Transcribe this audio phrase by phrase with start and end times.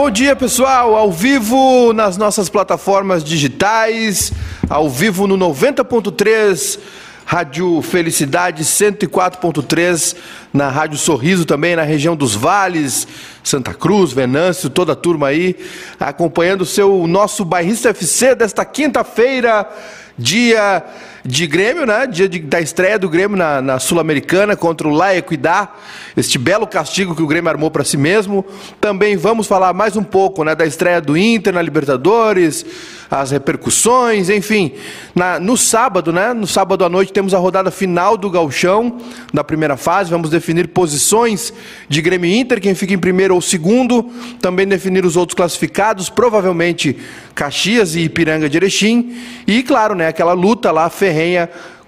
[0.00, 0.94] Bom dia, pessoal.
[0.94, 4.32] Ao vivo nas nossas plataformas digitais,
[4.70, 6.78] ao vivo no 90.3
[7.26, 10.16] Rádio Felicidade 104.3,
[10.54, 13.08] na Rádio Sorriso também, na região dos Vales,
[13.42, 15.56] Santa Cruz, Venâncio, toda a turma aí,
[15.98, 19.68] acompanhando o seu nosso bairrista FC desta quinta-feira,
[20.16, 20.82] dia
[21.28, 22.06] de Grêmio, né?
[22.06, 25.68] Dia de, da estreia do Grêmio na, na Sul-Americana contra o La Equidad,
[26.16, 28.44] este belo castigo que o Grêmio armou para si mesmo.
[28.80, 32.64] Também vamos falar mais um pouco, né, da estreia do Inter na Libertadores,
[33.10, 34.72] as repercussões, enfim.
[35.14, 36.32] Na, no sábado, né?
[36.32, 38.98] No sábado à noite temos a rodada final do Gauchão
[39.32, 40.10] da primeira fase.
[40.10, 41.52] Vamos definir posições
[41.88, 44.10] de Grêmio Inter, quem fica em primeiro ou segundo.
[44.40, 46.96] Também definir os outros classificados, provavelmente
[47.34, 49.14] Caxias e Ipiranga de Erechim.
[49.46, 50.08] E claro, né?
[50.08, 51.17] Aquela luta lá ferrenha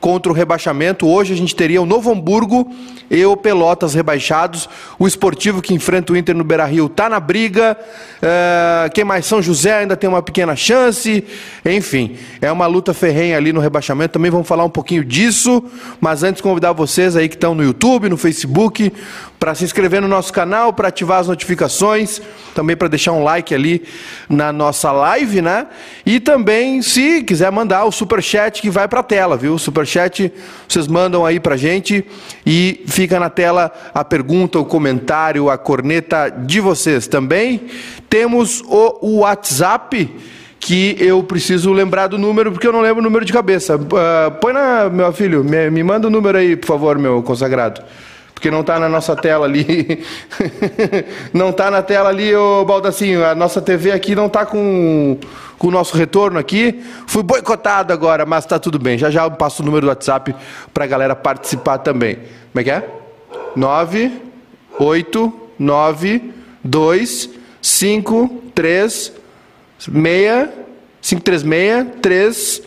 [0.01, 1.07] contra o rebaixamento.
[1.07, 2.69] Hoje a gente teria o Novo Hamburgo
[3.11, 4.69] e o Pelotas rebaixados.
[4.99, 7.77] O esportivo que enfrenta o Inter no Beira Rio está na briga.
[8.17, 9.27] Uh, quem mais?
[9.27, 11.23] São José ainda tem uma pequena chance.
[11.65, 14.15] Enfim, é uma luta ferrenha ali no rebaixamento.
[14.15, 15.63] Também vamos falar um pouquinho disso.
[16.01, 18.93] Mas antes, convidar vocês aí que estão no YouTube, no Facebook,
[19.41, 22.21] para se inscrever no nosso canal, para ativar as notificações,
[22.55, 23.83] também para deixar um like ali
[24.29, 25.67] na nossa live, né?
[26.05, 29.57] E também, se quiser mandar o super chat que vai para a tela, viu?
[29.57, 30.31] Super chat
[30.69, 32.05] vocês mandam aí para gente
[32.45, 37.07] e fica na tela a pergunta, o comentário, a corneta de vocês.
[37.09, 37.63] Também
[38.11, 40.15] temos o WhatsApp
[40.61, 43.77] que eu preciso lembrar do número, porque eu não lembro o número de cabeça.
[43.77, 47.81] Uh, põe na, meu filho, me, me manda o número aí, por favor, meu consagrado
[48.41, 50.03] porque não está na nossa tela ali.
[51.31, 53.23] não está na tela ali, ô Baldacinho.
[53.23, 55.19] A nossa TV aqui não está com,
[55.59, 56.83] com o nosso retorno aqui.
[57.07, 58.97] Fui boicotado agora, mas está tudo bem.
[58.97, 60.35] Já já eu passo o número do WhatsApp
[60.73, 62.15] para a galera participar também.
[62.17, 62.89] Como é que é?
[63.55, 64.11] 9,
[64.79, 66.33] 8, 9,
[66.65, 69.13] 2, 5, 3,
[69.79, 70.49] 6,
[71.03, 72.63] 5, 3, 6, 3,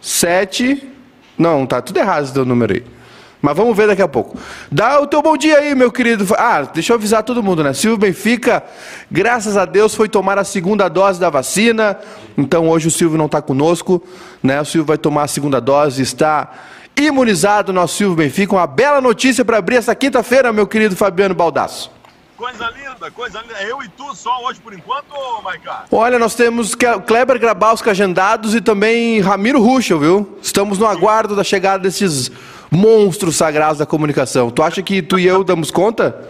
[0.00, 0.88] 7.
[1.36, 2.99] Não, tá tudo errado esse teu número aí.
[3.42, 4.38] Mas vamos ver daqui a pouco.
[4.70, 6.26] Dá o teu bom dia aí, meu querido.
[6.36, 7.72] Ah, deixa eu avisar todo mundo, né?
[7.72, 8.62] Silvio Benfica,
[9.10, 11.98] graças a Deus, foi tomar a segunda dose da vacina.
[12.36, 14.02] Então hoje o Silvio não está conosco,
[14.42, 14.60] né?
[14.60, 16.50] O Silvio vai tomar a segunda dose, está
[16.94, 18.54] imunizado, nosso Silvio Benfica.
[18.54, 21.90] Uma bela notícia para abrir essa quinta-feira, meu querido Fabiano Baldasso.
[22.36, 23.62] Coisa linda, coisa linda.
[23.62, 25.84] Eu e tu só hoje por enquanto, Maiká?
[25.90, 30.38] Olha, nós temos Kleber Grabowski agendados e também Ramiro Ruschel, viu?
[30.42, 32.32] Estamos no aguardo da chegada desses
[32.70, 34.50] monstros sagrados da comunicação.
[34.50, 36.28] Tu acha que tu e eu damos conta?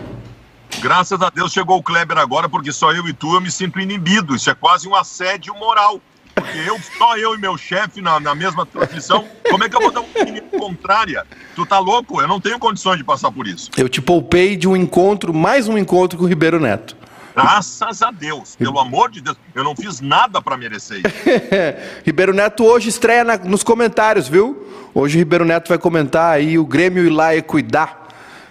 [0.81, 3.79] Graças a Deus chegou o Kleber agora, porque só eu e tu eu me sinto
[3.79, 4.35] inibido.
[4.35, 6.01] Isso é quase um assédio moral.
[6.35, 9.81] Porque eu, só eu e meu chefe na, na mesma transmissão, como é que eu
[9.81, 11.27] vou dar uma opinião contrária?
[11.55, 12.21] Tu tá louco?
[12.21, 13.71] Eu não tenho condições de passar por isso.
[13.77, 16.97] Eu te poupei de um encontro, mais um encontro com o Ribeiro Neto.
[17.35, 21.09] Graças a Deus, pelo amor de Deus, eu não fiz nada para merecer isso.
[22.05, 24.67] Ribeiro Neto hoje estreia na, nos comentários, viu?
[24.95, 28.09] Hoje o Ribeiro Neto vai comentar aí o Grêmio ir lá e cuidar.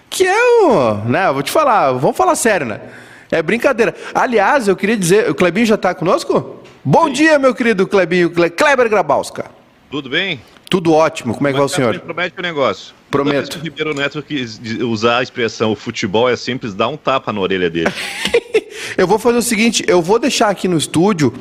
[0.08, 0.94] Que é o.
[1.06, 2.80] Né, vou te falar, vamos falar sério, né?
[3.30, 3.94] É brincadeira.
[4.14, 6.60] Aliás, eu queria dizer, o Clebinho já está conosco?
[6.84, 7.12] Bom Sim.
[7.12, 9.50] dia, meu querido Clebinho, Kleber Grabowska.
[9.90, 10.40] Tudo bem?
[10.68, 11.98] Tudo ótimo, como é que vai o senhor?
[11.98, 12.94] Promete o negócio.
[13.10, 13.56] Prometo.
[13.56, 17.40] o Ribeiro Neto quis usar a expressão o futebol é simples, dá um tapa na
[17.40, 17.92] orelha dele.
[18.96, 21.34] eu vou fazer o seguinte, eu vou deixar aqui no estúdio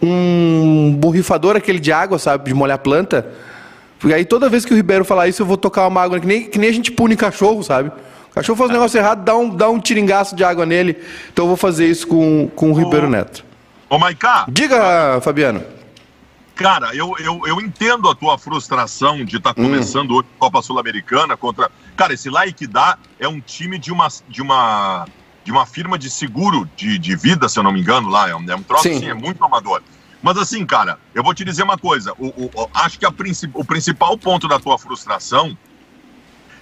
[0.00, 3.30] um borrifador aquele de água, sabe, de molhar planta.
[4.00, 6.26] Porque aí toda vez que o Ribeiro falar isso, eu vou tocar uma água, que
[6.26, 7.90] nem, que nem a gente pune cachorro, sabe?
[8.30, 10.96] O cachorro faz um negócio errado, dá um, dá um tiringaço de água nele.
[11.30, 13.44] Então eu vou fazer isso com, com o Ribeiro Neto.
[13.90, 14.46] Ô, Maiká.
[14.48, 15.62] Diga, Fabiano.
[16.54, 20.16] Cara, eu, eu, eu entendo a tua frustração de estar tá começando hum.
[20.16, 21.70] hoje a Copa Sul-Americana contra.
[21.94, 25.06] Cara, esse que dá é um time de uma, de uma,
[25.44, 28.30] de uma firma de seguro de, de vida, se eu não me engano, lá.
[28.30, 29.82] É um, é um troço assim, é muito amador.
[30.22, 32.12] Mas assim, cara, eu vou te dizer uma coisa.
[32.18, 35.56] O, o, acho que o principal ponto da tua frustração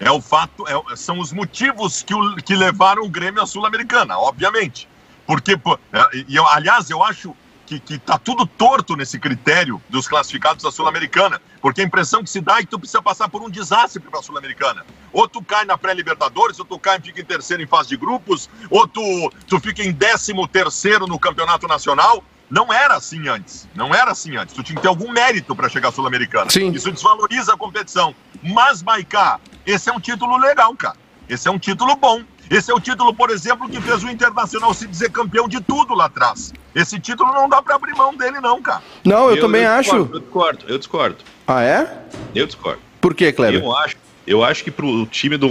[0.00, 4.16] é o fato, é, são os motivos que, o, que levaram o Grêmio à Sul-Americana,
[4.18, 4.88] obviamente.
[5.26, 7.34] Porque, é, e eu, aliás, eu acho
[7.66, 12.30] que, que tá tudo torto nesse critério dos classificados da Sul-Americana, porque a impressão que
[12.30, 14.86] se dá é que tu precisa passar por um desastre para a Sul-Americana.
[15.12, 17.96] Ou tu cai na pré-Libertadores, ou tu cai e fica em terceiro em fase de
[17.98, 19.02] grupos, ou tu,
[19.46, 22.24] tu fica em décimo terceiro no Campeonato Nacional.
[22.50, 23.68] Não era assim antes.
[23.74, 24.54] Não era assim antes.
[24.54, 26.48] Tu tinha que ter algum mérito para chegar à Sul-Americana.
[26.48, 28.14] Isso desvaloriza a competição.
[28.42, 30.96] Mas, Maicá, esse é um título legal, cara.
[31.28, 32.22] Esse é um título bom.
[32.50, 35.94] Esse é o título, por exemplo, que fez o Internacional se dizer campeão de tudo
[35.94, 36.54] lá atrás.
[36.74, 38.82] Esse título não dá para abrir mão dele, não, cara.
[39.04, 40.04] Não, eu, eu também eu acho.
[40.04, 41.16] Discordo, eu discordo, eu discordo.
[41.46, 42.02] Ah, é?
[42.34, 42.80] Eu discordo.
[43.00, 43.62] Por que, Cleber?
[43.62, 43.96] Eu acho,
[44.26, 45.48] eu acho que pro time do.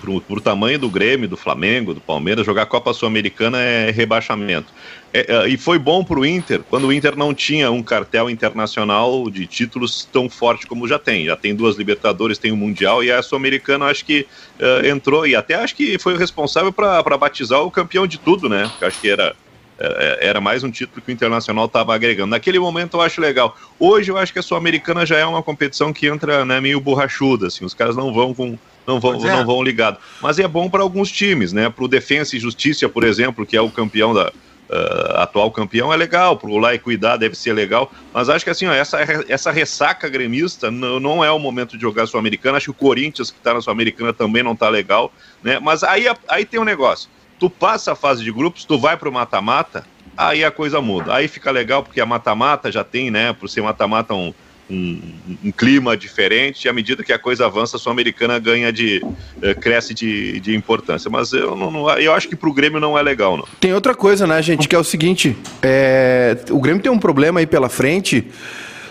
[0.00, 4.72] Pro, pro tamanho do Grêmio, do Flamengo, do Palmeiras, jogar Copa Sul-Americana é rebaixamento.
[5.12, 8.28] É, é, e foi bom para o Inter quando o Inter não tinha um cartel
[8.28, 11.24] internacional de títulos tão forte como já tem.
[11.24, 14.26] Já tem duas Libertadores, tem o um Mundial e a Sul-Americana acho que
[14.60, 18.70] uh, entrou e até acho que foi responsável para batizar o campeão de tudo, né?
[18.82, 19.34] Acho que era
[19.80, 22.30] é, era mais um título que o Internacional estava agregando.
[22.30, 23.56] Naquele momento eu acho legal.
[23.78, 27.46] Hoje eu acho que a Sul-Americana já é uma competição que entra né, meio borrachuda,
[27.46, 28.58] assim, os caras não vão com.
[28.84, 29.30] Não vão, é.
[29.30, 29.98] não vão ligado.
[30.20, 31.68] Mas é bom para alguns times, né?
[31.68, 34.32] Para o Defensa e Justiça, por exemplo, que é o campeão da,
[34.68, 38.50] Uh, atual campeão é legal, pro lá e cuidar deve ser legal, mas acho que
[38.50, 42.66] assim, ó, essa, essa ressaca gremista não, não é o momento de jogar Sul-Americana, acho
[42.66, 45.10] que o Corinthians que está na Sul-Americana também não tá legal,
[45.42, 48.94] né, mas aí, aí tem um negócio, tu passa a fase de grupos, tu vai
[48.94, 51.14] pro mata-mata, aí a coisa muda.
[51.14, 54.34] Aí fica legal porque a mata-mata já tem, né, por ser mata-mata um,
[54.70, 55.00] um,
[55.44, 59.02] um, clima diferente, e à medida que a coisa avança, a Sul-Americana ganha de.
[59.02, 61.10] Uh, cresce de, de importância.
[61.10, 63.46] Mas eu, não, não, eu acho que pro Grêmio não é legal, não.
[63.60, 67.40] Tem outra coisa, né, gente, que é o seguinte: é, o Grêmio tem um problema
[67.40, 68.26] aí pela frente,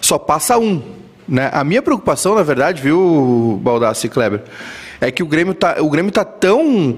[0.01, 0.81] só passa um.
[1.27, 1.49] Né?
[1.53, 4.43] A minha preocupação, na verdade, viu, Baldassi Kleber,
[5.01, 6.97] é que o Grêmio tá, o Grêmio tá tão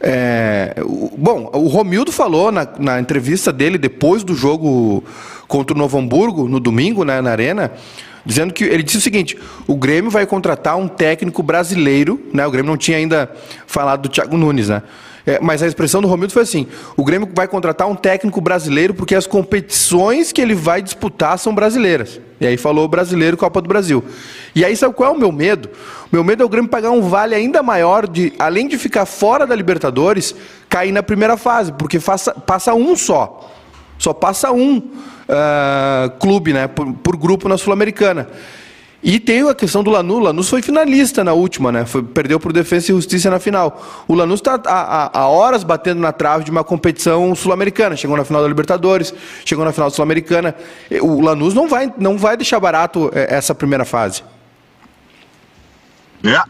[0.00, 5.02] é, o, bom, o Romildo falou na, na, entrevista dele depois do jogo
[5.48, 7.72] contra o Novo Hamburgo, no domingo, né, na Arena,
[8.24, 12.46] dizendo que ele disse o seguinte: o Grêmio vai contratar um técnico brasileiro, né?
[12.46, 13.30] O Grêmio não tinha ainda
[13.66, 14.82] falado do Thiago Nunes, né?
[15.28, 16.66] É, mas a expressão do Romildo foi assim:
[16.96, 21.54] o Grêmio vai contratar um técnico brasileiro porque as competições que ele vai disputar são
[21.54, 22.18] brasileiras.
[22.40, 24.02] E aí falou brasileiro Copa do Brasil.
[24.54, 25.68] E aí sabe qual é o meu medo?
[26.06, 29.04] O meu medo é o Grêmio pagar um vale ainda maior de, além de ficar
[29.04, 30.34] fora da Libertadores,
[30.66, 33.52] cair na primeira fase, porque faça, passa um só.
[33.98, 34.82] Só passa um
[35.28, 38.28] uh, clube, né, por, por grupo na Sul-Americana.
[39.00, 40.16] E tem a questão do Lanús.
[40.18, 41.86] O Lanús foi finalista na última, né?
[41.86, 43.80] Foi, perdeu por Defesa e Justiça na final.
[44.08, 47.94] O Lanús está há, horas batendo na trave de uma competição sul-americana.
[47.94, 49.14] Chegou na final da Libertadores,
[49.44, 50.52] chegou na final sul-americana.
[51.00, 54.24] O Lanús não vai, não vai deixar barato é, essa primeira fase.
[56.24, 56.42] É,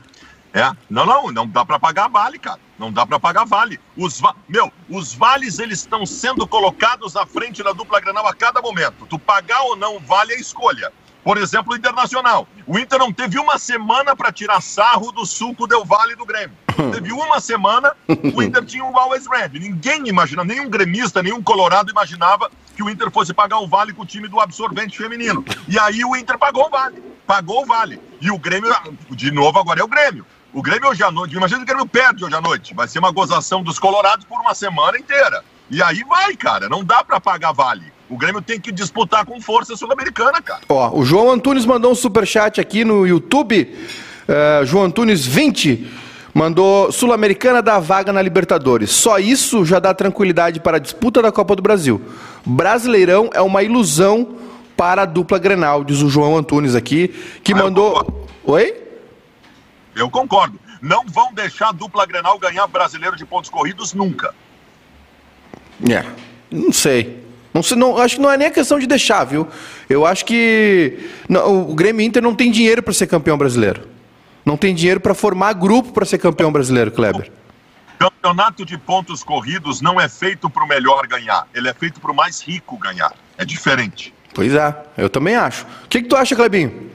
[0.59, 0.73] é.
[0.91, 2.61] Não, não, não dá para pagar vale, cara.
[2.79, 3.81] Não dá para pagar vale.
[3.97, 4.35] Os va...
[4.49, 9.07] Meu, os vales eles estão sendo colocados à frente da dupla Granal a cada momento.
[9.07, 10.93] Tu pagar ou não vale é escolha.
[11.25, 12.49] Por exemplo, o Internacional.
[12.67, 16.57] O Inter não teve uma semana para tirar sarro do suco Del Vale do Grêmio.
[16.93, 17.93] teve uma semana,
[18.35, 19.59] o Inter tinha o Always Red.
[19.59, 24.03] Ninguém imagina, nenhum gremista, nenhum colorado imaginava que o Inter fosse pagar o vale com
[24.03, 25.45] o time do absorvente feminino.
[25.67, 27.03] E aí o Inter pagou o vale.
[27.27, 28.01] Pagou o vale.
[28.21, 28.73] E o Grêmio,
[29.11, 30.25] de novo, agora é o Grêmio.
[30.53, 32.75] O Grêmio hoje à noite, imagina que o Grêmio perde hoje à noite.
[32.75, 35.45] Vai ser uma gozação dos colorados por uma semana inteira.
[35.71, 36.69] E aí vai, cara.
[36.69, 37.93] Não dá para pagar vale.
[38.09, 40.63] O Grêmio tem que disputar com força sul-americana, cara.
[40.69, 43.77] Ó, o João Antunes mandou um superchat aqui no YouTube.
[44.27, 45.87] Uh, João Antunes 20
[46.33, 48.91] mandou Sul-Americana da vaga na Libertadores.
[48.91, 52.01] Só isso já dá tranquilidade para a disputa da Copa do Brasil.
[52.47, 54.37] Brasileirão é uma ilusão
[54.77, 57.09] para a dupla Grenal, diz o João Antunes aqui,
[57.43, 58.27] que ah, mandou.
[58.45, 58.88] Oi?
[59.99, 60.59] Eu concordo.
[60.81, 64.35] Não vão deixar a dupla Grenal ganhar brasileiro de pontos corridos nunca.
[65.89, 66.05] É,
[66.51, 67.25] não sei.
[67.53, 69.49] Não, não, acho que não é nem a questão de deixar, viu?
[69.89, 73.89] Eu acho que não, o Grêmio Inter não tem dinheiro para ser campeão brasileiro.
[74.45, 77.31] Não tem dinheiro para formar grupo para ser campeão brasileiro, Kleber.
[77.99, 82.13] Campeonato de pontos corridos não é feito para o melhor ganhar, ele é feito para
[82.13, 83.13] o mais rico ganhar.
[83.37, 84.15] É diferente.
[84.33, 85.67] Pois é, eu também acho.
[85.85, 86.91] O que, que tu acha, Clebinho?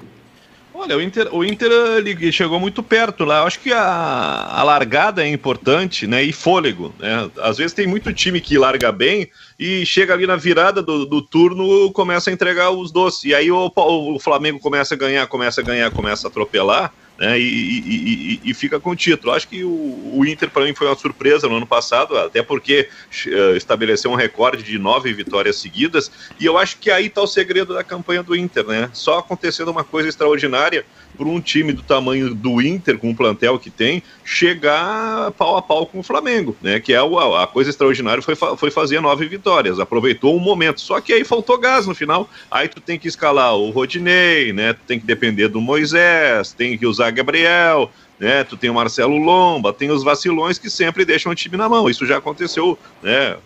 [0.75, 3.39] Olha, o Inter, o Inter ele chegou muito perto lá.
[3.39, 6.23] Eu acho que a, a largada é importante, né?
[6.23, 7.29] E fôlego, né?
[7.37, 11.21] Às vezes tem muito time que larga bem e chega ali na virada do, do
[11.21, 13.23] turno começa a entregar os doces.
[13.23, 17.39] E aí o, o Flamengo começa a ganhar, começa a ganhar, começa a atropelar né,
[17.39, 19.33] e, e, e, fica com o título.
[19.33, 19.69] Acho que o,
[20.15, 22.89] o Inter, para mim, foi uma surpresa no ano passado, até porque
[23.27, 27.27] uh, estabeleceu um recorde de nove vitórias seguidas, e eu acho que aí está o
[27.27, 28.89] segredo da campanha do Inter, né?
[28.93, 33.59] Só acontecendo uma coisa extraordinária por um time do tamanho do Inter, com o plantel
[33.59, 36.79] que tem, chegar pau a pau com o Flamengo, né?
[36.79, 40.81] Que é a, a coisa extraordinária foi, foi fazer nove vitórias, aproveitou um momento.
[40.81, 42.29] Só que aí faltou gás no final.
[42.49, 44.73] Aí tu tem que escalar o Rodinei, né?
[44.73, 48.43] Tu tem que depender do Moisés, tem que usar Gabriel, né?
[48.43, 51.89] Tu tem o Marcelo Lomba, tem os vacilões que sempre deixam o time na mão.
[51.89, 53.37] Isso já aconteceu, né?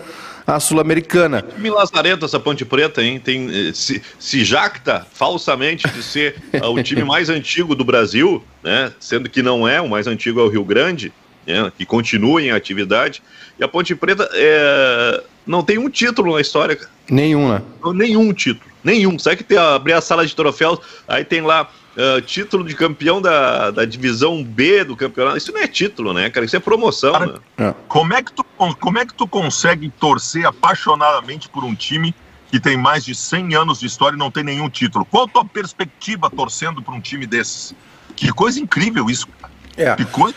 [0.46, 1.46] a Sul-Americana.
[1.58, 3.20] Me lazarento essa Ponte Preta, hein?
[3.20, 8.44] Tem, eh, se, se jacta falsamente de ser uh, o time mais antigo do Brasil,
[8.64, 8.92] né?
[9.00, 11.14] Sendo que não é, o mais antigo é o Rio Grande,
[11.46, 11.72] né?
[11.78, 13.22] que continua em atividade.
[13.60, 16.78] E a Ponte Preta é, não tem um título na história.
[17.10, 17.62] Nenhum, né?
[17.94, 18.70] Nenhum título.
[18.84, 19.18] Nenhum.
[19.20, 23.22] Sabe que tem abrir a sala de troféus, aí tem lá uh, título de campeão
[23.22, 25.38] da, da divisão B do campeonato.
[25.38, 26.46] Isso não é título, né, cara?
[26.46, 27.12] Isso é promoção.
[27.14, 27.70] Cara, né?
[27.70, 27.76] é.
[27.88, 28.44] Como, é que tu,
[28.80, 32.14] como é que tu consegue torcer apaixonadamente por um time
[32.50, 35.06] que tem mais de 100 anos de história e não tem nenhum título?
[35.06, 37.76] Qual a tua perspectiva torcendo por um time desses?
[38.16, 39.54] Que coisa incrível isso, cara.
[39.78, 39.96] É.
[39.96, 40.36] Que coisa...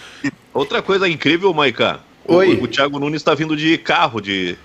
[0.53, 2.01] Outra coisa incrível, Maica.
[2.27, 2.57] Oi.
[2.57, 4.57] O, o Thiago Nunes está vindo de carro de,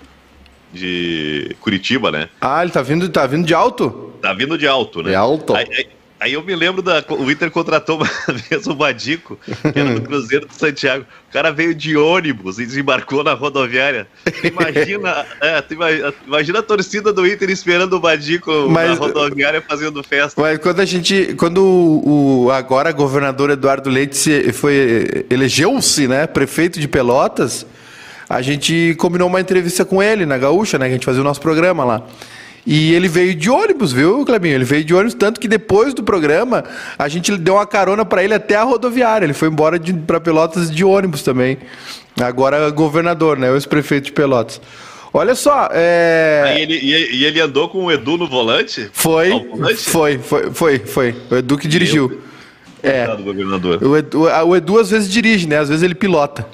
[0.72, 2.28] de Curitiba, né?
[2.40, 4.12] Ah, ele tá vindo, tá vindo de alto?
[4.20, 5.10] Tá vindo de alto, né?
[5.10, 5.54] De alto.
[5.54, 5.86] Aí, aí,
[6.20, 7.04] aí eu me lembro da.
[7.08, 8.06] O Inter contratou uma
[8.50, 9.38] vez o Badico,
[9.72, 11.06] que era do Cruzeiro de Santiago.
[11.28, 14.06] O cara veio de ônibus e desembarcou na rodoviária.
[14.42, 20.02] Imagina, é, imagina, imagina a torcida do Inter esperando o Badico mas, na rodoviária fazendo
[20.02, 20.40] festa.
[20.40, 21.34] Mas quando a gente.
[21.34, 26.26] Quando o, o agora governador Eduardo Leite foi elegeu-se, né?
[26.26, 27.66] Prefeito de Pelotas
[28.28, 30.86] a gente combinou uma entrevista com ele na Gaúcha, né?
[30.86, 32.02] Que a gente fazia o nosso programa lá.
[32.66, 34.54] E ele veio de ônibus, viu, Clebinho?
[34.54, 36.64] Ele veio de ônibus, tanto que depois do programa
[36.98, 39.24] a gente deu uma carona para ele até a rodoviária.
[39.24, 41.56] Ele foi embora para Pelotas de ônibus também.
[42.20, 43.50] Agora governador, né?
[43.50, 44.60] O ex-prefeito de Pelotas.
[45.10, 46.56] Olha só, é...
[46.58, 48.90] e, ele, e, ele, andou com o Edu no volante?
[48.92, 49.88] Foi, volante?
[49.88, 51.16] foi, foi, foi, foi.
[51.30, 52.20] O Edu que dirigiu.
[52.82, 53.06] É.
[53.16, 53.82] governador.
[53.82, 55.58] O Edu, o Edu às vezes dirige, né?
[55.58, 56.46] Às vezes ele pilota.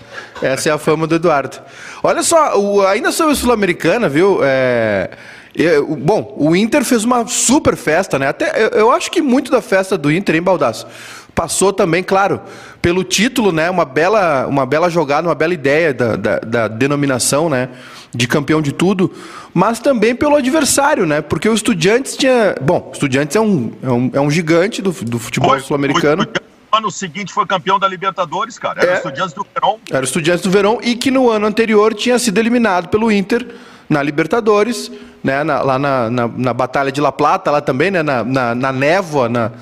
[0.43, 1.59] Essa é a fama do Eduardo.
[2.03, 4.41] Olha só, o, ainda sobre Sul-Americana, viu?
[4.43, 5.11] É,
[5.55, 8.29] eu, bom, o Inter fez uma super festa, né?
[8.29, 10.87] Até, eu, eu, acho que muito da festa do Inter, hein, Baldaço?
[11.33, 12.41] Passou também, claro,
[12.83, 13.71] pelo título, né?
[13.71, 17.69] Uma bela, uma bela jogada, uma bela ideia da, da, da denominação, né?
[18.15, 19.13] De campeão de tudo,
[19.53, 21.21] mas também pelo adversário, né?
[21.21, 22.55] Porque o Estudiantes tinha.
[22.63, 26.25] Bom, o Estudiantes é um, é um, é um gigante do, do futebol sul-americano
[26.77, 28.83] ano seguinte foi campeão da Libertadores, cara.
[28.83, 29.79] Era é, o Estudiantes do Verão.
[29.91, 33.47] Era o Estudiantes do Verão e que no ano anterior tinha sido eliminado pelo Inter
[33.89, 34.91] na Libertadores,
[35.23, 35.45] né?
[35.45, 38.03] Na, lá na, na, na, Batalha de La Plata, lá também, né?
[38.03, 39.53] Na, na, na névoa, na,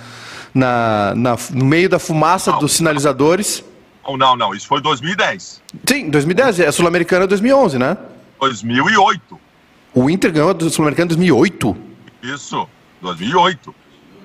[0.54, 3.64] na, na, no meio da fumaça não, dos sinalizadores.
[4.06, 4.54] Não, não, não.
[4.54, 5.61] Isso foi 2010.
[5.87, 6.61] Sim, 2010.
[6.61, 7.97] É Sul-Americana 2011, né?
[8.42, 9.40] 2008.
[9.94, 11.76] O Inter ganhou a Sul-Americana 2008?
[12.25, 12.68] Isso,
[13.00, 13.72] 2008.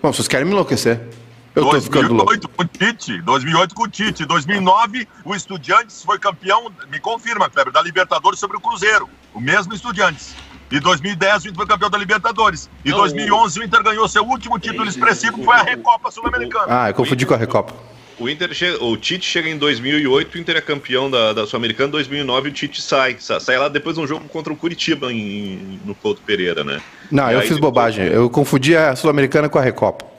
[0.02, 1.08] Bom, vocês querem me enlouquecer.
[1.54, 7.00] Eu 2008 com o Tite, 2008 com o Tite, 2009 o Estudiantes foi campeão, me
[7.00, 10.36] confirma, Kleber, da Libertadores sobre o Cruzeiro, o mesmo Estudiantes.
[10.72, 12.70] E 2010 o Inter foi campeão da Libertadores.
[12.84, 16.66] E 2011 o Inter ganhou seu último título expressivo, que foi a Recopa Sul-Americana.
[16.68, 17.74] Ah, eu confundi com a Recopa.
[18.20, 21.90] O Inter chega, o Tite chega em 2008, o Inter é campeão da, da Sul-Americana,
[21.90, 25.80] em 2009 o Tite sai, sai lá depois de um jogo contra o Curitiba em,
[25.86, 26.82] no Couto Pereira, né?
[27.12, 27.62] Não, e eu fiz depois...
[27.62, 30.18] bobagem, eu confundi a Sul-Americana com a Recopa.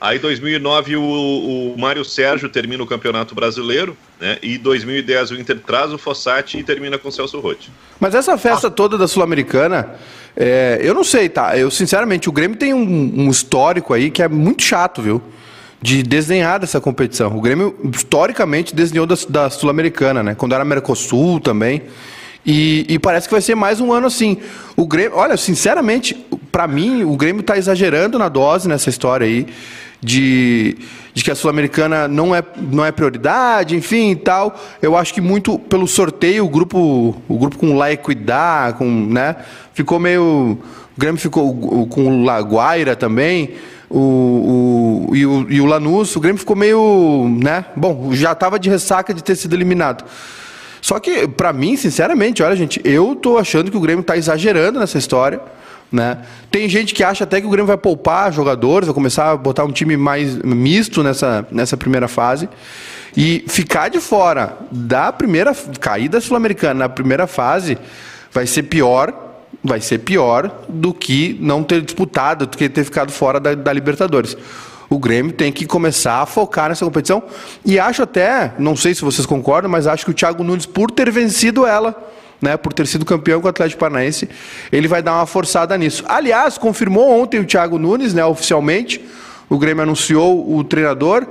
[0.00, 4.38] Aí 2009 o, o Mário Sérgio termina o Campeonato Brasileiro, né?
[4.42, 7.70] E 2010 o Inter traz o Fossati e termina com o Celso Rotti.
[7.98, 8.70] Mas essa festa ah.
[8.70, 9.94] toda da Sul-Americana,
[10.36, 11.58] é, eu não sei, tá?
[11.58, 15.20] Eu sinceramente, o Grêmio tem um, um histórico aí que é muito chato, viu?
[15.80, 17.36] De desenhar dessa competição.
[17.36, 20.34] O Grêmio, historicamente, desenhou da, da Sul-Americana, né?
[20.34, 21.82] Quando era Mercosul também.
[22.44, 24.38] E, e, parece que vai ser mais um ano assim.
[24.76, 26.14] O Grêmio, olha, sinceramente,
[26.50, 29.46] para mim, o Grêmio está exagerando na dose nessa história aí
[30.00, 30.78] de,
[31.12, 34.58] de que a Sul-Americana não é, não é prioridade, enfim e tal.
[34.80, 39.36] Eu acho que muito pelo sorteio, o grupo, o grupo com La Equidad, com, né?
[39.74, 40.58] Ficou meio.
[40.96, 43.54] O Grêmio ficou com o Laguaira também
[43.90, 47.64] o, o, e, o, e o Lanús, o Grêmio ficou meio, né?
[47.74, 50.04] Bom, já estava de ressaca de ter sido eliminado.
[50.80, 54.78] Só que, para mim, sinceramente, olha, gente, eu tô achando que o Grêmio está exagerando
[54.78, 55.40] nessa história,
[55.90, 56.18] Né?
[56.50, 59.64] Tem gente que acha até que o Grêmio vai poupar jogadores, vai começar a botar
[59.64, 62.46] um time mais misto nessa, nessa primeira fase.
[63.16, 67.78] E ficar de fora da primeira caída sul-americana na primeira fase
[68.30, 69.27] vai ser pior,
[69.62, 73.72] vai ser pior do que não ter disputado, do que ter ficado fora da, da
[73.72, 74.36] Libertadores.
[74.90, 77.22] O Grêmio tem que começar a focar nessa competição.
[77.64, 80.90] E acho até, não sei se vocês concordam, mas acho que o Thiago Nunes, por
[80.90, 81.94] ter vencido ela,
[82.40, 84.28] né, por ter sido campeão com o Atlético Paranaense,
[84.72, 86.04] ele vai dar uma forçada nisso.
[86.08, 89.04] Aliás, confirmou ontem o Thiago Nunes, né, oficialmente,
[89.48, 91.26] o Grêmio anunciou o treinador.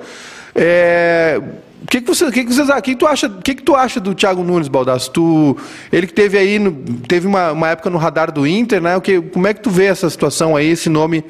[0.53, 1.41] É,
[1.81, 4.15] o que, que você, que, que vocês, que, tu acha, que, que tu acha do
[4.15, 5.11] Thiago Nunes, Baldasso?
[5.11, 5.57] Tu,
[5.91, 8.97] ele que teve aí, no, teve uma, uma época no radar do Inter, né?
[8.97, 11.23] O que, como é que tu vê essa situação aí, esse nome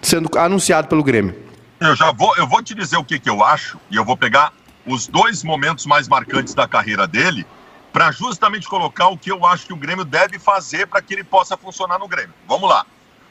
[0.00, 1.34] sendo anunciado pelo Grêmio?
[1.80, 4.16] Eu já vou, eu vou te dizer o que, que eu acho e eu vou
[4.16, 4.52] pegar
[4.86, 7.46] os dois momentos mais marcantes da carreira dele
[7.92, 11.24] para justamente colocar o que eu acho que o Grêmio deve fazer para que ele
[11.24, 12.34] possa funcionar no Grêmio.
[12.46, 12.86] Vamos lá.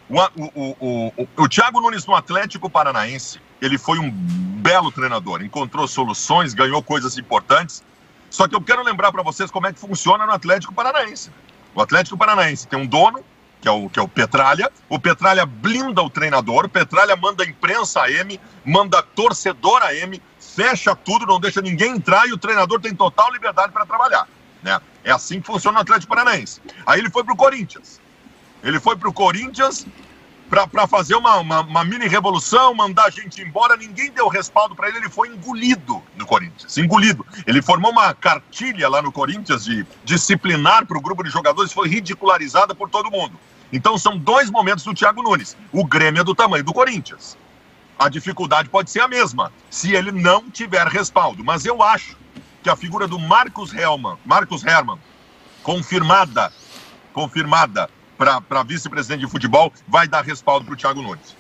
[0.10, 5.42] O, o, o, o, o Thiago Nunes no Atlético Paranaense, ele foi um belo treinador,
[5.42, 7.84] encontrou soluções, ganhou coisas importantes.
[8.30, 11.32] Só que eu quero lembrar para vocês como é que funciona no Atlético Paranaense.
[11.74, 13.24] O Atlético Paranaense tem um dono,
[13.62, 14.72] que é o, que é o Petralha.
[14.90, 20.22] O Petralha blinda o treinador, o Petralha manda imprensa a M, manda torcedor a M,
[20.40, 24.28] fecha tudo, não deixa ninguém entrar e o treinador tem total liberdade para trabalhar.
[24.62, 24.80] Né?
[25.04, 26.62] É assim que funciona o Atlético Paranaense.
[26.86, 28.02] Aí ele foi para o Corinthians.
[28.64, 29.86] Ele foi para o Corinthians
[30.50, 33.76] para fazer uma, uma, uma, mini revolução, mandar a gente embora.
[33.76, 36.78] Ninguém deu respaldo para ele, ele foi engolido no Corinthians.
[36.78, 37.26] Engolido.
[37.46, 41.90] Ele formou uma cartilha lá no Corinthians de disciplinar para o grupo de jogadores, foi
[41.90, 43.38] ridicularizada por todo mundo.
[43.72, 45.58] Então são dois momentos do Thiago Nunes.
[45.72, 47.38] O Grêmio é do tamanho do Corinthians.
[48.00, 51.44] A dificuldade pode ser a mesma, se ele não tiver respaldo.
[51.44, 52.16] Mas eu acho
[52.64, 55.00] que a figura do Marcos Helman, Marcos Herman,
[55.64, 56.54] confirmada,
[57.12, 61.36] confirmada para vice-presidente de futebol, vai dar respaldo para o Thiago Nunes.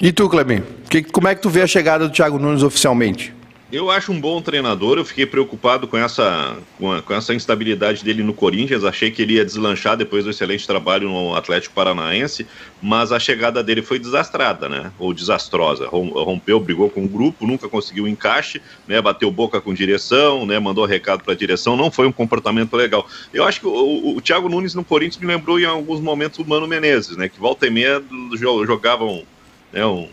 [0.00, 3.32] E tu, Clebin, que, como é que tu vê a chegada do Thiago Nunes oficialmente?
[3.74, 8.04] Eu acho um bom treinador, eu fiquei preocupado com essa, com, a, com, essa instabilidade
[8.04, 12.46] dele no Corinthians, achei que ele ia deslanchar depois do excelente trabalho no Atlético Paranaense,
[12.80, 14.92] mas a chegada dele foi desastrada, né?
[14.96, 15.88] Ou desastrosa.
[15.88, 19.02] Rompeu, brigou com o grupo, nunca conseguiu encaixe, né?
[19.02, 20.56] Bateu boca com direção, né?
[20.60, 23.08] Mandou recado para a direção, não foi um comportamento legal.
[23.32, 26.38] Eu acho que o, o, o, Thiago Nunes no Corinthians me lembrou em alguns momentos
[26.38, 27.28] o Mano Menezes, né?
[27.28, 28.00] Que volta e meia
[28.38, 29.24] jogavam
[29.72, 30.08] né, um,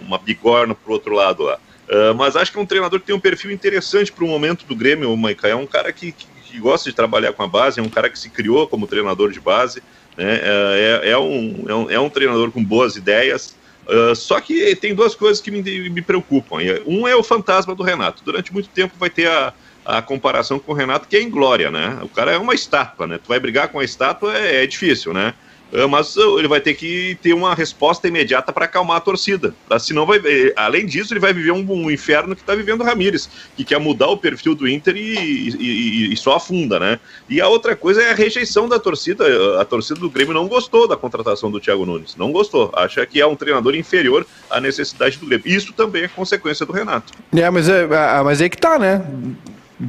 [0.00, 1.58] uma bigorna pro outro lado lá.
[1.92, 4.64] Uh, mas acho que é um treinador que tem um perfil interessante para o momento
[4.64, 5.46] do Grêmio, o Maica.
[5.46, 8.08] É um cara que, que, que, gosta de trabalhar com a base, é um cara
[8.08, 9.82] que se criou como treinador de base,
[10.16, 10.40] né?
[10.42, 13.54] é, é, é um, é, um, é um treinador com boas ideias.
[13.86, 16.56] Uh, só que tem duas coisas que me, me preocupam.
[16.86, 18.22] Um é o fantasma do Renato.
[18.24, 19.52] Durante muito tempo vai ter a,
[19.84, 21.98] a comparação com o Renato, que é em glória, né?
[22.00, 23.18] O cara é uma estátua, né?
[23.18, 25.34] Tu vai brigar com a estátua é, é difícil, né?
[25.72, 29.54] Ah, mas ah, ele vai ter que ter uma resposta imediata para acalmar a torcida.
[29.80, 30.20] Senão, vai,
[30.56, 33.78] além disso, ele vai viver um, um inferno que está vivendo o Ramires, que quer
[33.80, 37.00] mudar o perfil do Inter e, e, e, só afunda, né?
[37.28, 39.60] E a outra coisa é a rejeição da torcida.
[39.60, 42.70] A torcida do Grêmio não gostou da contratação do Thiago Nunes, não gostou.
[42.74, 45.46] Acha que é um treinador inferior à necessidade do Grêmio.
[45.46, 47.12] Isso também é consequência do Renato.
[47.34, 47.86] É, mas é
[48.22, 49.04] mas é que tá, né?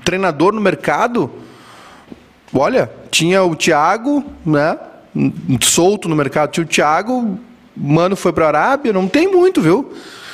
[0.03, 1.29] treinador no mercado,
[2.53, 4.77] olha, tinha o Thiago, né?
[5.61, 6.51] Solto no mercado.
[6.51, 7.39] Tinha o Thiago,
[7.75, 9.93] Mano foi para a Arábia, não tem muito, viu?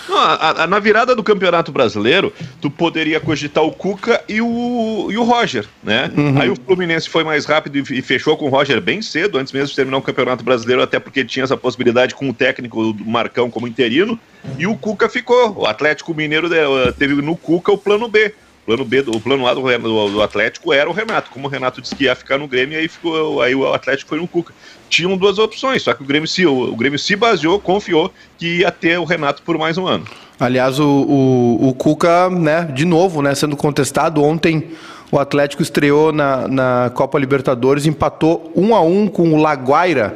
[0.09, 5.07] Não, a, a, na virada do Campeonato Brasileiro, tu poderia cogitar o Cuca e o,
[5.11, 6.11] e o Roger, né?
[6.17, 6.41] Uhum.
[6.41, 9.53] Aí o Fluminense foi mais rápido e, e, fechou com o Roger bem cedo, antes
[9.53, 13.05] mesmo de terminar o Campeonato Brasileiro, até porque tinha essa possibilidade com o técnico do
[13.05, 14.19] Marcão como interino,
[14.57, 15.59] e o Cuca ficou.
[15.59, 18.33] O Atlético Mineiro eh, teve no Cuca o plano B
[18.69, 21.31] plano B, o plano A do, do, do, Atlético era o Renato.
[21.31, 24.19] Como o Renato disse que ia ficar no Grêmio, aí, ficou, aí o Atlético foi
[24.19, 24.53] no Cuca.
[24.87, 28.59] Tinham duas opções, só que o Grêmio se, o, o Grêmio se baseou, confiou que
[28.59, 30.05] ia ter o Renato por mais um ano.
[30.39, 34.69] Aliás, o, o, o Cuca, né, de novo, né, sendo contestado, ontem
[35.11, 40.15] o Atlético estreou na, na Copa Libertadores, empatou um a um com o Laguaira,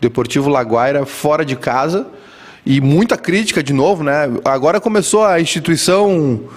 [0.00, 2.08] Deportivo Laguaira, fora de casa.
[2.66, 4.28] E muita crítica de novo, né?
[4.42, 6.48] Agora começou a instituição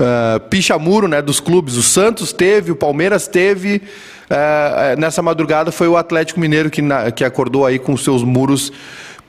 [0.00, 1.76] uh, picha-muro né, dos clubes.
[1.76, 3.82] O Santos teve, o Palmeiras teve.
[4.30, 8.72] Uh, nessa madrugada foi o Atlético Mineiro que, na, que acordou aí com seus muros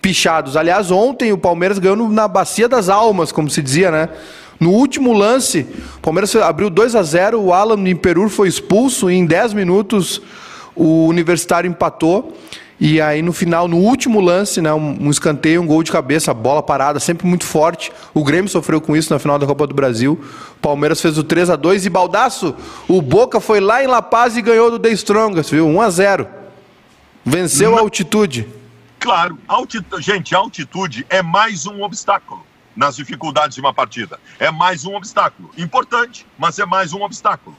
[0.02, 0.58] pichados.
[0.58, 4.10] Aliás, ontem o Palmeiras ganhou na Bacia das Almas, como se dizia, né?
[4.60, 5.66] No último lance,
[5.98, 10.22] o Palmeiras abriu 2 a 0 o Alan Imperur foi expulso e em 10 minutos
[10.76, 12.38] o Universitário empatou.
[12.84, 16.34] E aí no final, no último lance, né, um, um escanteio, um gol de cabeça,
[16.34, 17.92] bola parada, sempre muito forte.
[18.12, 20.20] O Grêmio sofreu com isso na final da Copa do Brasil.
[20.60, 22.56] Palmeiras fez o 3 a 2 e Baldaço,
[22.88, 25.68] o Boca foi lá em La Paz e ganhou do The Strongest, viu?
[25.68, 26.28] 1 a 0.
[27.24, 28.48] Venceu a altitude.
[29.00, 32.44] Claro, altitude, gente, altitude é mais um obstáculo
[32.76, 34.20] nas dificuldades de uma partida.
[34.40, 35.52] É mais um obstáculo.
[35.56, 37.56] Importante, mas é mais um obstáculo.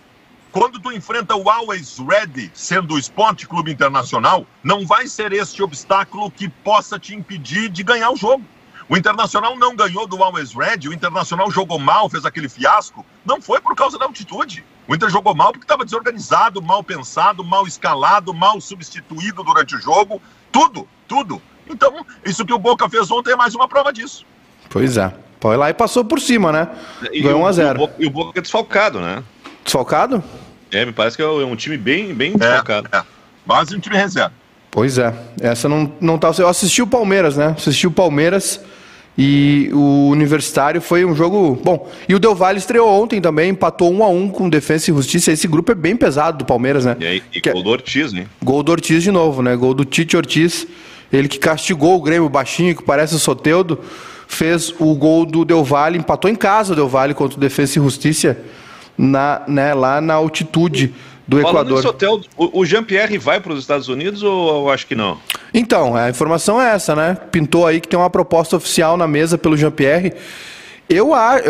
[0.53, 5.63] Quando tu enfrenta o Always Ready, sendo o Esporte Clube Internacional, não vai ser este
[5.63, 8.45] obstáculo que possa te impedir de ganhar o jogo.
[8.87, 13.03] O Internacional não ganhou do Always Red, o Internacional jogou mal, fez aquele fiasco.
[13.25, 14.63] Não foi por causa da altitude.
[14.87, 19.81] O Inter jogou mal porque estava desorganizado, mal pensado, mal escalado, mal substituído durante o
[19.81, 20.21] jogo.
[20.51, 21.41] Tudo, tudo.
[21.67, 24.27] Então, isso que o Boca fez ontem é mais uma prova disso.
[24.69, 25.15] Pois é.
[25.41, 26.69] Foi lá e passou por cima, né?
[27.11, 29.25] Ganhou 1 a 0 E o Boca é desfalcado, né?
[29.65, 30.23] Desfalcado?
[30.71, 32.89] É, me parece que é um time bem, bem desfalcado.
[32.93, 33.03] É, é.
[33.47, 34.33] Quase um time reserva.
[34.71, 35.15] Pois é.
[35.41, 36.33] Essa não, não tá.
[36.39, 37.55] Eu assisti o Palmeiras, né?
[37.57, 38.61] Assisti o Palmeiras.
[39.17, 41.91] E o Universitário foi um jogo bom.
[42.09, 45.31] E o Del Valle estreou ontem também, empatou um a um com Defesa e Justiça.
[45.31, 46.97] Esse grupo é bem pesado do Palmeiras, né?
[46.99, 48.27] E, aí, e gol do Ortiz, né?
[48.43, 49.55] Gol do Ortiz de novo, né?
[49.55, 50.67] Gol do Tite Ortiz.
[51.13, 53.79] Ele que castigou o Grêmio baixinho, que parece o Soteudo,
[54.27, 57.79] fez o gol do Del Valle, empatou em casa o Del Valle contra o Defesa
[57.79, 58.39] e Justiça,
[58.97, 60.95] na, né, lá na altitude
[61.27, 61.77] do Falando Equador.
[61.77, 65.19] Nesse hotel, o, Jean-Pierre vai para os Estados Unidos ou eu acho que não?
[65.55, 67.17] Então, a informação é essa, né?
[67.31, 70.13] Pintou aí que tem uma proposta oficial na mesa pelo Jean-Pierre.
[70.89, 71.45] Eu acho,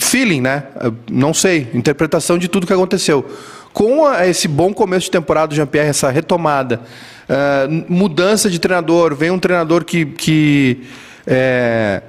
[0.00, 0.64] feeling, né?
[1.10, 3.26] Não sei, interpretação de tudo que aconteceu.
[3.72, 6.80] Com esse bom começo de temporada do Jean-Pierre, essa retomada,
[7.28, 10.84] uh, mudança de treinador, vem um treinador que, que
[11.26, 12.02] é,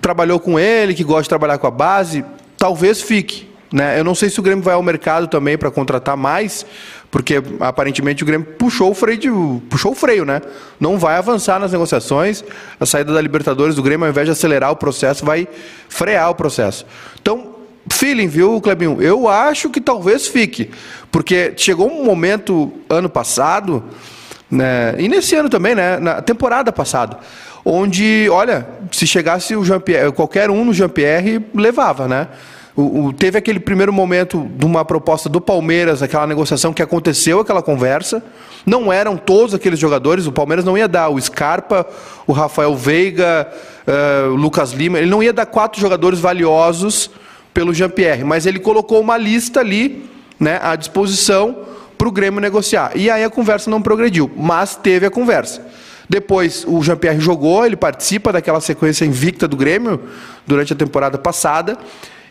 [0.00, 2.24] trabalhou com ele, que gosta de trabalhar com a base,
[2.56, 3.51] talvez fique.
[3.72, 3.98] Né?
[3.98, 6.66] Eu não sei se o Grêmio vai ao mercado também para contratar mais,
[7.10, 9.28] porque aparentemente o Grêmio puxou o freio, de,
[9.70, 10.42] puxou o freio, né?
[10.78, 12.44] Não vai avançar nas negociações.
[12.78, 15.48] A saída da Libertadores do Grêmio, ao invés de acelerar o processo, vai
[15.88, 16.84] frear o processo.
[17.20, 17.54] Então,
[17.90, 19.00] feeling, viu, Clebinho?
[19.00, 20.70] Eu acho que talvez fique,
[21.10, 23.82] porque chegou um momento ano passado,
[24.50, 24.94] né?
[24.98, 25.98] E nesse ano também, né?
[25.98, 27.18] Na temporada passada,
[27.64, 32.28] onde, olha, se chegasse o Jean Pierre, qualquer um no Jean Pierre levava, né?
[32.74, 37.40] O, o, teve aquele primeiro momento de uma proposta do Palmeiras, aquela negociação que aconteceu,
[37.40, 38.22] aquela conversa.
[38.64, 41.86] Não eram todos aqueles jogadores, o Palmeiras não ia dar o Scarpa,
[42.26, 43.46] o Rafael Veiga,
[43.86, 47.10] uh, o Lucas Lima, ele não ia dar quatro jogadores valiosos
[47.52, 50.08] pelo Jean-Pierre, mas ele colocou uma lista ali
[50.40, 51.56] né, à disposição
[51.98, 52.92] para o Grêmio negociar.
[52.94, 55.62] E aí a conversa não progrediu, mas teve a conversa.
[56.08, 60.00] Depois o Jean-Pierre jogou, ele participa daquela sequência invicta do Grêmio
[60.46, 61.76] durante a temporada passada.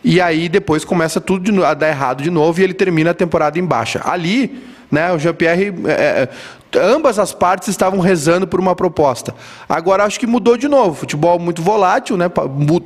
[0.04, 3.58] E aí depois começa tudo a dar errado de novo e ele termina a temporada
[3.58, 4.00] em baixa.
[4.04, 6.28] Ali, né, o Jean-Pierre, é,
[6.72, 9.34] é, ambas as partes estavam rezando por uma proposta.
[9.68, 10.94] Agora acho que mudou de novo.
[10.94, 12.30] Futebol muito volátil, né,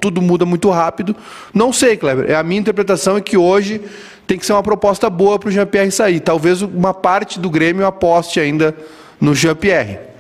[0.01, 1.17] tudo muda muito rápido.
[1.55, 2.31] Não sei, Kleber.
[2.31, 3.81] É a minha interpretação é que hoje
[4.27, 6.21] tem que ser uma proposta boa para o Jean-Pierre sair.
[6.21, 8.77] Talvez uma parte do Grêmio aposte ainda
[9.21, 10.16] no Jean-Pierre.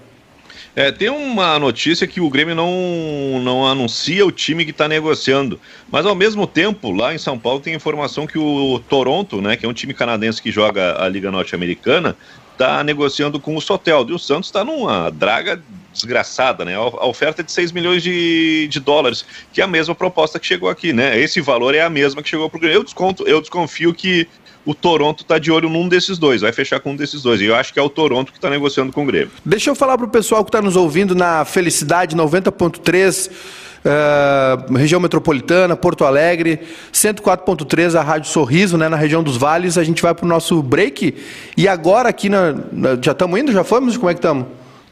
[0.76, 5.58] É, tem uma notícia que o Grêmio não, não anuncia o time que está negociando,
[5.90, 9.64] mas ao mesmo tempo, lá em São Paulo tem informação que o Toronto, né, que
[9.64, 12.14] é um time canadense que joga a Liga Norte-Americana,
[12.52, 14.04] está negociando com o Sotel.
[14.06, 15.62] E o Santos está numa draga
[15.94, 16.74] desgraçada, né?
[16.74, 20.46] A oferta é de 6 milhões de, de dólares, que é a mesma proposta que
[20.46, 21.18] chegou aqui, né?
[21.18, 22.78] Esse valor é a mesma que chegou para o Grêmio.
[22.78, 24.28] Eu, desconto, eu desconfio que
[24.66, 27.40] o Toronto está de olho num desses dois, vai fechar com um desses dois.
[27.40, 29.30] E eu acho que é o Toronto que está negociando com o Grêmio.
[29.44, 33.30] Deixa eu falar para o pessoal que está nos ouvindo na Felicidade 90.3.
[33.30, 36.58] Uh, eh, região metropolitana, Porto Alegre,
[36.92, 39.78] 104.3, a Rádio Sorriso, né, na região dos vales.
[39.78, 41.14] A gente vai para o nosso break.
[41.56, 43.52] E agora aqui na, na já estamos indo?
[43.52, 43.96] Já fomos?
[43.96, 44.46] Como é que estamos?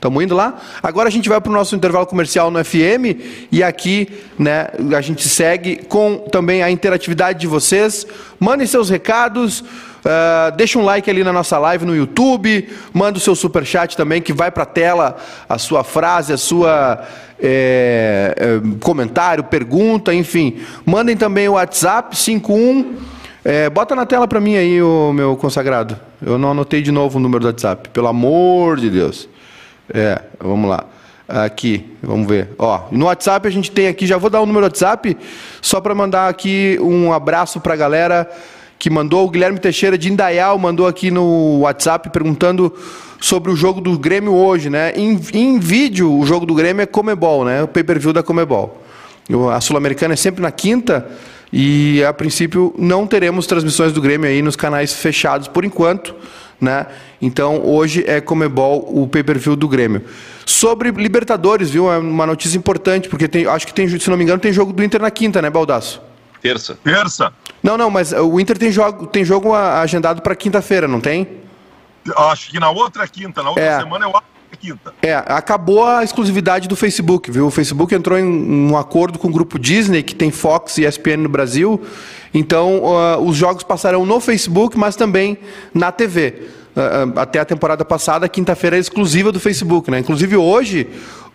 [0.04, 0.60] Estamos indo lá?
[0.82, 4.06] Agora a gente vai para o nosso intervalo comercial no FM e aqui
[4.38, 8.06] né, a gente segue com também a interatividade de vocês.
[8.38, 13.20] Mandem seus recados, uh, deixa um like ali na nossa live no YouTube, manda o
[13.20, 15.16] seu super chat também que vai para a tela
[15.48, 17.02] a sua frase, a sua
[17.40, 20.60] é, é, comentário, pergunta, enfim.
[20.84, 25.98] Mandem também o WhatsApp 51 é, bota na tela para mim aí, o meu consagrado.
[26.24, 29.28] Eu não anotei de novo o número do WhatsApp, pelo amor de Deus.
[29.92, 30.87] É, vamos lá.
[31.27, 32.51] Aqui, vamos ver.
[32.59, 35.16] Ó, no WhatsApp a gente tem aqui, já vou dar o número do WhatsApp,
[35.62, 38.31] só para mandar aqui um abraço para a galera
[38.79, 39.27] que mandou.
[39.27, 42.73] O Guilherme Teixeira de Indaial mandou aqui no WhatsApp perguntando
[43.18, 44.92] sobre o jogo do Grêmio hoje, né?
[44.94, 47.62] Em, em vídeo, o jogo do Grêmio é Comebol, né?
[47.62, 48.83] O pay-per-view da Comebol.
[49.51, 51.09] A Sul-Americana é sempre na quinta
[51.51, 56.14] e, a princípio, não teremos transmissões do Grêmio aí nos canais fechados por enquanto.
[56.60, 56.86] Né?
[57.20, 60.04] Então, hoje é Comebol o pay-per-view do Grêmio.
[60.46, 61.90] Sobre Libertadores, viu?
[61.90, 64.72] É uma notícia importante, porque tem, acho que tem, se não me engano, tem jogo
[64.72, 66.00] do Inter na quinta, né, Baldaço?
[66.40, 66.78] Terça.
[66.84, 67.32] Terça.
[67.62, 71.26] Não, não, mas o Inter tem jogo, tem jogo agendado para quinta-feira, não tem?
[72.16, 73.80] Acho que na outra quinta, na outra é.
[73.80, 74.94] semana eu acho quinta.
[75.02, 77.46] É, acabou a exclusividade do Facebook, viu?
[77.46, 81.18] O Facebook entrou em um acordo com o grupo Disney, que tem Fox e ESPN
[81.18, 81.84] no Brasil.
[82.35, 85.38] Então, uh, os jogos passarão no Facebook, mas também
[85.73, 86.49] na TV.
[86.77, 90.01] Uh, até a temporada passada, quinta-feira exclusiva do Facebook, né?
[90.01, 90.88] Inclusive hoje,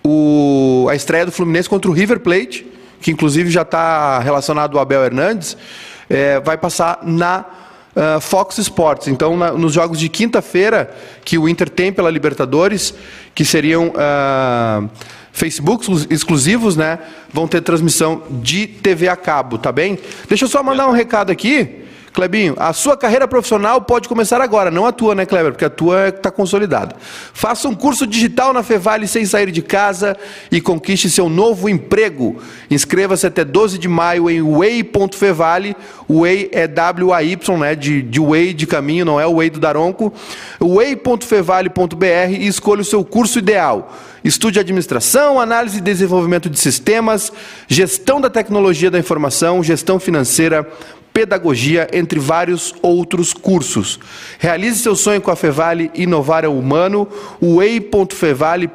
[0.04, 2.68] o, a estreia do Fluminense contra o River Plate,
[3.02, 5.56] que inclusive já está relacionado ao Abel Hernandes,
[6.10, 7.46] é, vai passar na
[7.96, 9.08] uh, Fox Sports.
[9.08, 12.94] Então, na, nos jogos de quinta-feira, que o Inter tem pela Libertadores,
[13.34, 14.90] que seriam uh,
[15.40, 17.00] Facebook exclusivos, né?
[17.34, 19.98] Vão ter transmissão de TV a cabo, tá bem?
[20.28, 21.86] Deixa eu só mandar um recado aqui.
[22.14, 25.52] Clebinho, a sua carreira profissional pode começar agora, não a tua, né, Kleber?
[25.52, 26.96] Porque a tua está consolidada.
[27.34, 30.18] Faça um curso digital na Fevale sem sair de casa
[30.52, 32.38] e conquiste seu novo emprego.
[32.70, 35.76] Inscreva-se até 12 de maio em way.fevale.
[36.10, 37.76] Way é W-A-Y, né?
[37.76, 40.12] De, de way de caminho, não é o way do Daronco.
[40.60, 43.94] way.fevale.br e escolha o seu curso ideal.
[44.24, 47.32] Estude administração, análise e desenvolvimento de sistemas,
[47.68, 50.68] gestão da tecnologia da informação, gestão financeira,
[51.20, 54.00] pedagogia, entre vários outros cursos.
[54.40, 57.06] Realize seu sonho com a Fevale, inovar é humano,
[57.42, 58.70] way.fevale.br.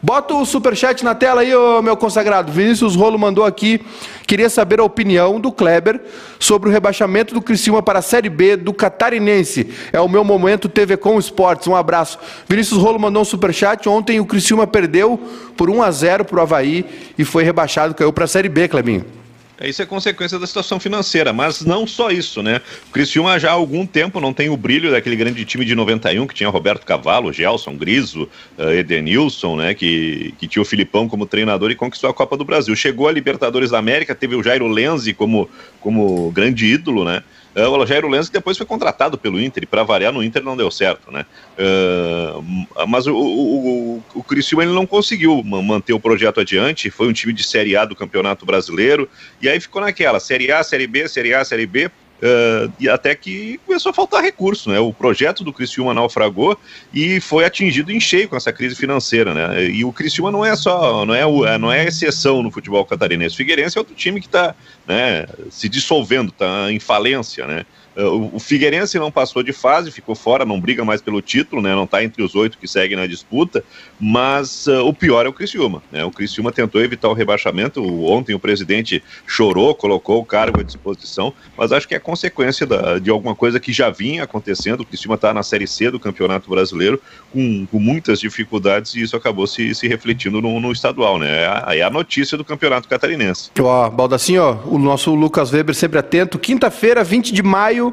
[0.00, 2.52] Bota o superchat na tela aí, ô, meu consagrado.
[2.52, 3.80] Vinícius Rolo mandou aqui,
[4.24, 6.00] queria saber a opinião do Kleber
[6.38, 9.68] sobre o rebaixamento do Criciúma para a Série B do Catarinense.
[9.92, 11.66] É o meu momento TV com Esportes.
[11.66, 12.20] Um abraço.
[12.48, 13.88] Vinícius Rolo mandou um superchat.
[13.88, 15.18] Ontem o Criciúma perdeu
[15.56, 16.86] por 1 a 0 para o Havaí
[17.18, 19.25] e foi rebaixado, caiu para a Série B, Clebinho.
[19.62, 22.60] Isso é consequência da situação financeira, mas não só isso, né?
[22.88, 26.26] O Criciúma já há algum tempo não tem o brilho daquele grande time de 91
[26.26, 29.74] que tinha Roberto Cavalo, Gelson, Griso, uh, Edenilson, né?
[29.74, 32.76] Que, que tinha o Filipão como treinador e conquistou a Copa do Brasil.
[32.76, 35.48] Chegou a Libertadores da América, teve o Jairo Lenzi como,
[35.80, 37.22] como grande ídolo, né?
[37.56, 40.54] Uh, o Jairo Lenz depois foi contratado pelo Inter, e para variar no Inter não
[40.54, 41.24] deu certo, né?
[41.58, 47.08] Uh, mas o, o, o, o Criciúma ele não conseguiu manter o projeto adiante, foi
[47.08, 49.08] um time de Série A do Campeonato Brasileiro,
[49.40, 53.14] e aí ficou naquela, Série A, Série B, Série A, Série B, Uh, e até
[53.14, 54.80] que começou a faltar recurso, né?
[54.80, 56.58] O projeto do Criciúma naufragou
[56.92, 59.64] e foi atingido em cheio com essa crise financeira, né?
[59.64, 63.34] E o Criciúma não é só, não é, não é exceção no futebol catarinense.
[63.34, 64.54] O Figueirense é outro time que está
[64.86, 67.66] né, se dissolvendo, está em falência, né?
[67.96, 71.74] O Figueirense não passou de fase, ficou fora, não briga mais pelo título, né?
[71.74, 73.64] Não está entre os oito que seguem na disputa,
[73.98, 76.04] mas uh, o pior é o Criciúma, né?
[76.04, 77.82] O Criciúma tentou evitar o rebaixamento.
[78.04, 82.98] Ontem o presidente chorou, colocou o cargo à disposição, mas acho que é consequência da,
[82.98, 84.80] de alguma coisa que já vinha acontecendo.
[84.80, 87.00] O Criciúma está na Série C do Campeonato Brasileiro
[87.32, 91.44] com, com muitas dificuldades e isso acabou se, se refletindo no, no estadual, né?
[91.44, 93.50] É a, é a, notícia do Campeonato Catarinense.
[93.58, 96.38] Ó, Baldacinho, ó, o nosso Lucas Weber sempre atento.
[96.38, 97.85] Quinta-feira, 20 de maio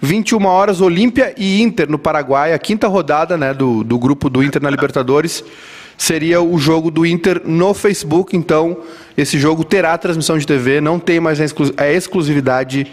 [0.00, 4.42] 21 horas, Olímpia e Inter no Paraguai, a quinta rodada né, do, do grupo do
[4.42, 5.44] Inter na Libertadores.
[5.98, 8.78] Seria o jogo do Inter no Facebook, então
[9.16, 11.38] esse jogo terá transmissão de TV, não tem mais
[11.76, 12.90] a exclusividade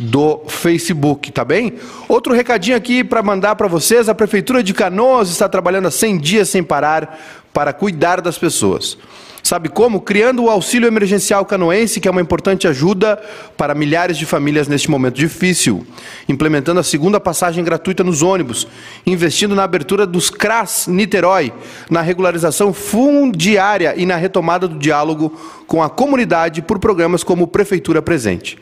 [0.00, 1.74] do Facebook, tá bem?
[2.08, 6.18] Outro recadinho aqui para mandar para vocês: a Prefeitura de Canoas está trabalhando há 100
[6.18, 7.20] dias sem parar
[7.52, 8.96] para cuidar das pessoas.
[9.50, 10.00] Sabe como?
[10.00, 13.20] Criando o auxílio emergencial canoense, que é uma importante ajuda
[13.56, 15.84] para milhares de famílias neste momento difícil.
[16.28, 18.68] Implementando a segunda passagem gratuita nos ônibus.
[19.04, 21.52] Investindo na abertura dos CRAS Niterói,
[21.90, 25.36] na regularização fundiária e na retomada do diálogo
[25.66, 28.56] com a comunidade por programas como Prefeitura Presente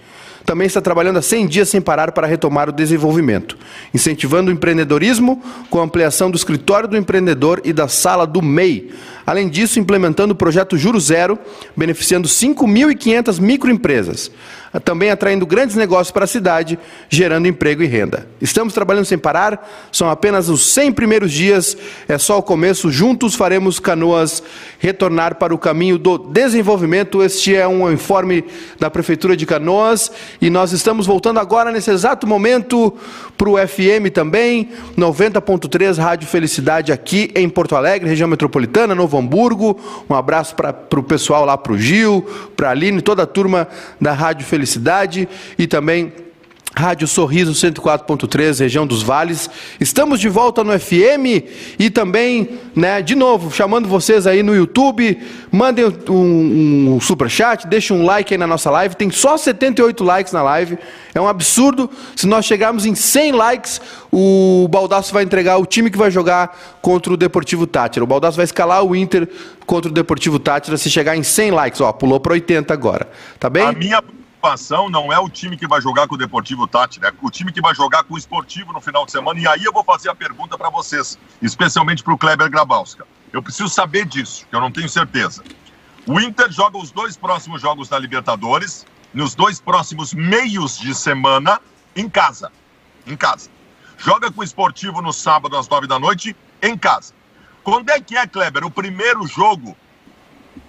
[0.48, 3.58] também está trabalhando há 100 dias sem parar para retomar o desenvolvimento,
[3.92, 8.90] incentivando o empreendedorismo com a ampliação do escritório do empreendedor e da sala do MEI.
[9.26, 11.38] Além disso, implementando o projeto Juro Zero,
[11.76, 14.30] beneficiando 5.500 microempresas
[14.84, 18.28] também atraindo grandes negócios para a cidade, gerando emprego e renda.
[18.40, 23.34] Estamos trabalhando sem parar, são apenas os 100 primeiros dias, é só o começo, juntos
[23.34, 24.42] faremos Canoas
[24.78, 27.22] retornar para o caminho do desenvolvimento.
[27.22, 28.44] Este é um informe
[28.78, 32.94] da Prefeitura de Canoas e nós estamos voltando agora, nesse exato momento,
[33.36, 39.78] para o FM também, 90.3 Rádio Felicidade aqui em Porto Alegre, região metropolitana, Novo Hamburgo.
[40.08, 42.24] Um abraço para o pessoal lá, para o Gil,
[42.56, 43.66] para a Aline, toda a turma
[44.00, 46.12] da Rádio Felicidade e também
[46.78, 49.50] Rádio Sorriso 104.3, região dos Vales.
[49.80, 51.42] Estamos de volta no FM
[51.76, 55.20] e também, né, de novo, chamando vocês aí no YouTube.
[55.50, 58.94] Mandem um, um super chat, deixem um like aí na nossa live.
[58.94, 60.78] Tem só 78 likes na live.
[61.12, 61.90] É um absurdo.
[62.14, 63.80] Se nós chegarmos em 100 likes,
[64.12, 68.04] o Baldaço vai entregar o time que vai jogar contra o Deportivo Tátira.
[68.04, 69.28] O Baldaço vai escalar o Inter
[69.66, 71.80] contra o Deportivo Tátira se chegar em 100 likes.
[71.80, 73.08] Ó, pulou para 80 agora.
[73.40, 73.64] Tá bem?
[73.64, 74.00] A minha
[74.38, 77.12] preocupação não é o time que vai jogar com o Deportivo Tati, né?
[77.20, 79.38] O time que vai jogar com o Esportivo no final de semana.
[79.38, 83.06] E aí eu vou fazer a pergunta para vocês, especialmente para o Kleber Grabowska.
[83.32, 85.42] Eu preciso saber disso, que eu não tenho certeza.
[86.06, 91.60] O Inter joga os dois próximos jogos da Libertadores, nos dois próximos meios de semana,
[91.94, 92.50] em casa.
[93.06, 93.50] Em casa.
[93.98, 97.12] Joga com o Esportivo no sábado às nove da noite, em casa.
[97.64, 99.76] Quando é que é, Kleber, o primeiro jogo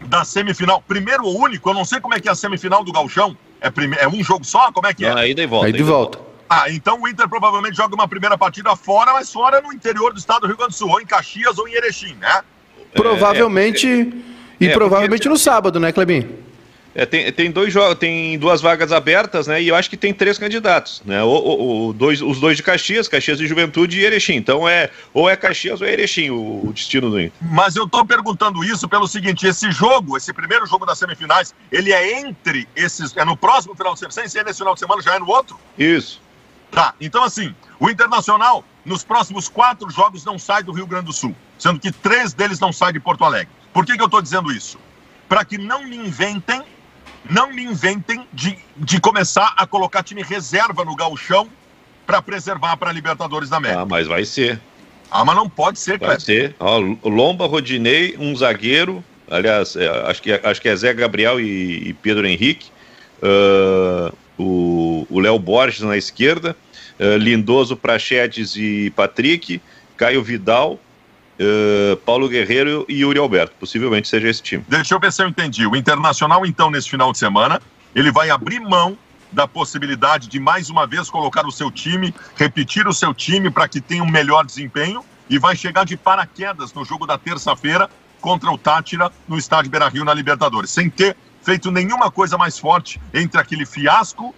[0.02, 0.82] da semifinal?
[0.82, 1.70] Primeiro ou único?
[1.70, 3.38] Eu não sei como é que é a semifinal do Galchão.
[3.62, 3.96] É, prime...
[4.00, 4.72] é um jogo só?
[4.72, 5.10] Como é que é?
[5.10, 5.66] Não, aí de volta.
[5.68, 6.20] Aí de volta.
[6.50, 10.20] Ah, então o Inter provavelmente joga uma primeira partida fora, mas fora no interior do
[10.20, 12.42] estado do Rio Grande do Sul, ou em Caxias ou em Erechim, né?
[12.94, 13.88] Provavelmente.
[13.88, 14.08] É, é,
[14.60, 16.49] e é, provavelmente porque- no sábado, né, Clebinho?
[16.96, 19.62] É, tem, tem dois jogos, tem duas vagas abertas, né?
[19.62, 21.22] E eu acho que tem três candidatos, né?
[21.24, 24.34] O, o- o dois, os dois de Caxias, Caxias de Juventude e Erechim.
[24.36, 27.32] Então é ou é Caxias ou é Erechim o, o destino do Inter.
[27.42, 31.94] Mas eu tô perguntando isso pelo seguinte: esse jogo, esse primeiro jogo das semifinais, ele
[31.94, 33.16] é entre esses.
[33.16, 35.28] É no próximo final de semana, sem ser nesse final de semana, já é no
[35.30, 35.60] outro?
[35.78, 36.20] Isso.
[36.72, 41.14] Tá, então assim, o Internacional, nos próximos quatro jogos, não sai do Rio Grande do
[41.14, 43.50] Sul, sendo que três deles não saem de Porto Alegre.
[43.74, 44.78] Por que, que eu estou dizendo isso?
[45.28, 46.62] Para que não me inventem,
[47.30, 51.48] não me inventem de, de começar a colocar time reserva no gauchão
[52.06, 53.82] para preservar para a Libertadores da América.
[53.82, 54.60] Ah, mas vai ser.
[55.12, 56.22] Ah, mas não pode ser, Vai Cleber.
[56.22, 56.56] ser.
[56.60, 59.04] Ó, Lomba, Rodinei, um zagueiro.
[59.30, 62.68] Aliás, é, acho, que, acho que é Zé Gabriel e, e Pedro Henrique.
[63.22, 66.56] Ah, o Léo Borges na esquerda.
[67.00, 69.62] ah, Lindoso, Prachedes e Patrick.
[69.98, 70.80] Caio Vidal.
[71.40, 73.56] Ah, Paulo Guerreiro e Yuri Alberto.
[73.60, 74.66] Possivelmente seja esse time.
[74.68, 75.66] Deixa eu ver se eu entendi.
[75.66, 77.62] O Internacional, então, nesse final de semana,
[77.96, 78.98] ele vai abrir mão
[79.32, 83.68] da possibilidade de mais uma vez colocar o seu time, repetir o seu time para
[83.68, 88.52] que tenha um melhor desempenho e vai chegar de paraquedas no jogo da terça-feira contra
[88.52, 93.40] o Tátira no estádio Beira-Rio na Libertadores, sem ter feito nenhuma coisa mais forte entre
[93.40, 94.34] aquele fiasco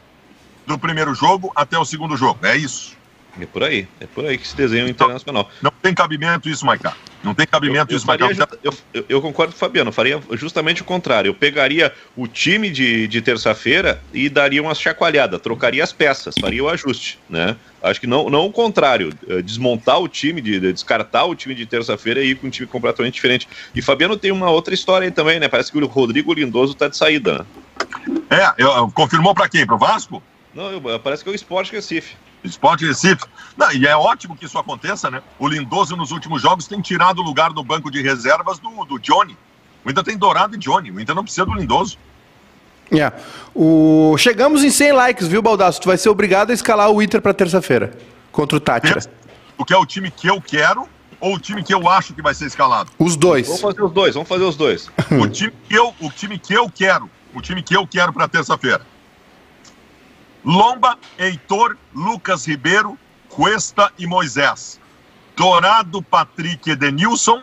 [0.67, 2.45] do primeiro jogo até o segundo jogo.
[2.45, 2.97] É isso.
[3.39, 3.87] É por aí.
[3.99, 5.49] É por aí que se desenha o Internacional.
[5.61, 6.95] Não tem cabimento isso, Maicá.
[7.23, 8.27] Não tem cabimento Eu, eu isso, Maicá.
[8.63, 11.29] eu, eu- concordo com o Fabiano, eu faria justamente o contrário.
[11.29, 16.63] Eu pegaria o time de, de terça-feira e daria uma chacoalhada, trocaria as peças, faria
[16.63, 17.55] o ajuste, né?
[17.81, 21.53] Acho que não, não o contrário, eh, desmontar o time, de, de descartar o time
[21.53, 23.47] de terça-feira e ir com um time completamente diferente.
[23.73, 25.47] E Fabiano tem uma outra história aí também, né?
[25.47, 27.45] Parece que o Rodrigo Lindoso tá de saída, né?
[28.31, 28.45] É,
[28.93, 29.65] confirmou para quem?
[29.65, 30.23] Para o Vasco?
[30.53, 32.15] Não, eu- parece que é o Sport Recife.
[32.43, 33.21] Esporte Recife.
[33.55, 35.21] Não, e é ótimo que isso aconteça, né?
[35.37, 38.97] O Lindoso, nos últimos jogos, tem tirado o lugar no banco de reservas do, do
[38.99, 39.37] Johnny.
[39.85, 40.91] O Inter tem Dourado e Johnny.
[40.91, 41.97] O Inter não precisa do Lindoso.
[42.91, 43.11] É.
[43.55, 44.15] O...
[44.17, 45.79] Chegamos em 100 likes, viu, Baldasso?
[45.81, 47.95] Tu vai ser obrigado a escalar o Inter pra terça-feira
[48.31, 48.99] contra o Tátira.
[49.57, 50.87] O que é o time que eu quero
[51.19, 52.89] ou o time que eu acho que vai ser escalado?
[52.97, 53.45] Os dois.
[53.47, 54.89] Vamos fazer os dois, vamos fazer os dois.
[55.11, 57.09] O time que eu, o time que eu quero.
[57.33, 58.81] O time que eu quero para terça-feira.
[60.43, 62.97] Lomba, Heitor, Lucas Ribeiro,
[63.29, 64.79] Cuesta e Moisés.
[65.35, 67.41] Dourado, Patrick e Edenilson.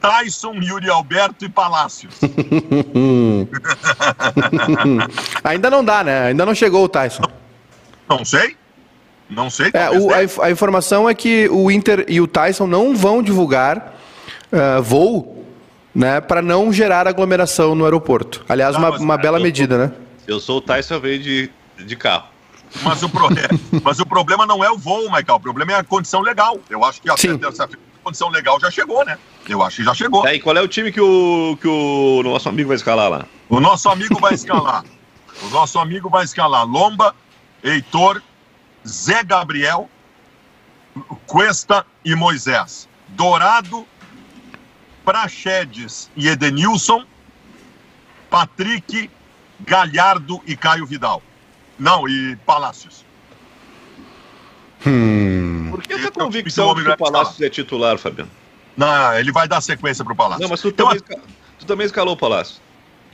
[0.00, 2.18] Tyson, Yuri Alberto e Palácios.
[5.44, 6.26] Ainda não dá, né?
[6.26, 7.22] Ainda não chegou o Tyson.
[8.08, 8.56] Não sei.
[9.30, 9.70] Não sei.
[9.72, 13.94] É, o- a, a informação é que o Inter e o Tyson não vão divulgar
[14.52, 15.46] ah, voo,
[15.94, 18.44] né, para não gerar aglomeração no aeroporto.
[18.48, 19.92] Aliás, Ah, uma, mas, uma é, bela medida, né?
[20.26, 21.50] Eu sou o Tyson, veio de,
[21.84, 22.28] de carro.
[22.82, 23.48] Mas, o pro- é,
[23.82, 25.34] mas o problema não é o voo, Michael.
[25.36, 26.58] O problema é a condição legal.
[26.70, 27.38] Eu acho que até Sim.
[27.38, 29.16] terça-feira a condição legal já chegou, né?
[29.48, 30.26] Eu acho que já chegou.
[30.26, 33.26] E qual é o time que o, que o nosso amigo vai escalar lá?
[33.48, 34.84] O nosso amigo vai escalar.
[35.42, 37.14] O nosso amigo vai escalar Lomba,
[37.62, 38.22] Heitor,
[38.86, 39.88] Zé Gabriel,
[41.26, 42.88] Cuesta e Moisés.
[43.08, 43.86] Dourado,
[45.04, 47.04] Prachedes e Edenilson,
[48.30, 49.10] Patrick,
[49.64, 51.22] Galhardo e Caio Vidal.
[51.78, 53.04] Não, e Palácios.
[55.70, 58.30] Por que essa convicção que o de homem que o vai Palácios é titular, Fabiano?
[58.76, 60.42] Não, ele vai dar sequência pro Palácio.
[60.42, 61.20] Não, mas tu Eu também, esca-
[61.58, 62.60] tu também escalou o Palácio.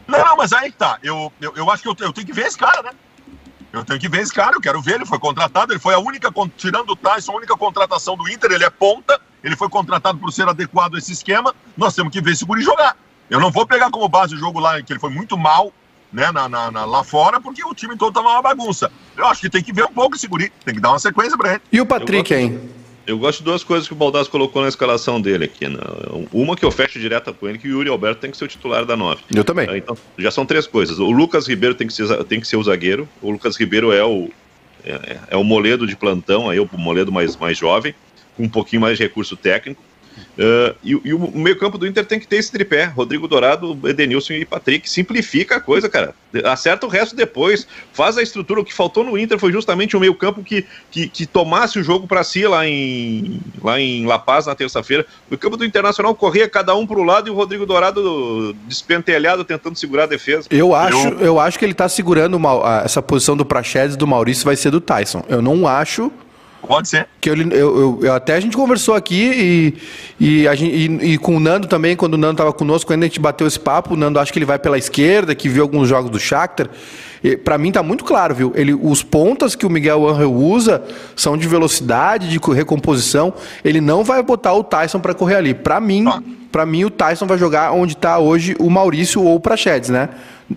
[0.07, 0.99] Não, não, mas aí tá.
[1.03, 2.91] Eu, eu, eu acho que eu, eu tenho que ver esse cara, né?
[3.71, 4.95] Eu tenho que ver esse cara, eu quero ver.
[4.95, 8.51] Ele foi contratado, ele foi a única, tirando o Tyson, a única contratação do Inter.
[8.53, 11.55] Ele é ponta, ele foi contratado por ser adequado a esse esquema.
[11.77, 12.97] Nós temos que ver esse guri jogar.
[13.29, 15.71] Eu não vou pegar como base o jogo lá, que ele foi muito mal,
[16.13, 18.91] né, na, na- na- lá fora, porque o time todo tava uma bagunça.
[19.17, 21.37] Eu acho que tem que ver um pouco esse guri, tem que dar uma sequência
[21.37, 21.61] pra ele.
[21.73, 22.61] E o Patrick, Eu hein?
[23.07, 25.67] Eu gosto de duas coisas que o Baldassi colocou na escalação dele aqui.
[25.67, 25.79] né?
[26.31, 28.49] Uma que eu fecho direto com ele, que o Yuri Alberto tem que ser o
[28.49, 29.23] titular da 9.
[29.35, 29.67] Eu também.
[29.79, 30.99] Então, já são três coisas.
[30.99, 33.09] O Lucas Ribeiro tem que ser, tem que ser o zagueiro.
[33.23, 34.29] O Lucas Ribeiro é o,
[34.85, 37.95] é, é o moledo de plantão, aí, o moledo mais, mais jovem,
[38.37, 39.83] com um pouquinho mais de recurso técnico.
[40.39, 44.35] Uh, e, e, o meio-campo do Inter tem que ter esse tripé: Rodrigo Dourado, Edenilson
[44.35, 44.89] e Patrick.
[44.89, 46.15] Simplifica a coisa, cara.
[46.45, 47.67] Acerta o resto depois.
[47.93, 48.61] Faz a estrutura.
[48.61, 52.07] O que faltou no Inter foi justamente o meio-campo que, que, que, tomasse o jogo
[52.07, 55.05] para si lá em, lá em La Paz na terça-feira.
[55.31, 59.45] O campo do Internacional corria cada um para o lado e o Rodrigo Dourado despentelhado
[59.45, 60.49] tentando segurar a defesa.
[60.51, 64.07] Eu acho, eu, eu acho que ele está segurando uma, essa posição do Prachedes do
[64.07, 65.25] Maurício vai ser do Tyson.
[65.29, 66.13] Eu não acho
[66.67, 67.09] Pode ser.
[67.21, 69.75] Que eu, eu, eu, até a gente conversou aqui
[70.21, 72.89] e, e, a gente, e, e com o Nando também, quando o Nando estava conosco,
[72.89, 75.49] quando a gente bateu esse papo, o Nando acho que ele vai pela esquerda, que
[75.49, 76.69] viu alguns jogos do Shakhtar.
[77.45, 78.53] Para mim tá muito claro, viu?
[78.55, 80.83] Ele, os pontas que o Miguel Angel usa
[81.17, 83.33] são de velocidade, de recomposição.
[83.65, 85.55] Ele não vai botar o Tyson para correr ali.
[85.55, 86.23] Para mim, ah.
[86.53, 90.11] para mim o Tyson vai jogar onde está hoje o Maurício ou o Prachedes, né?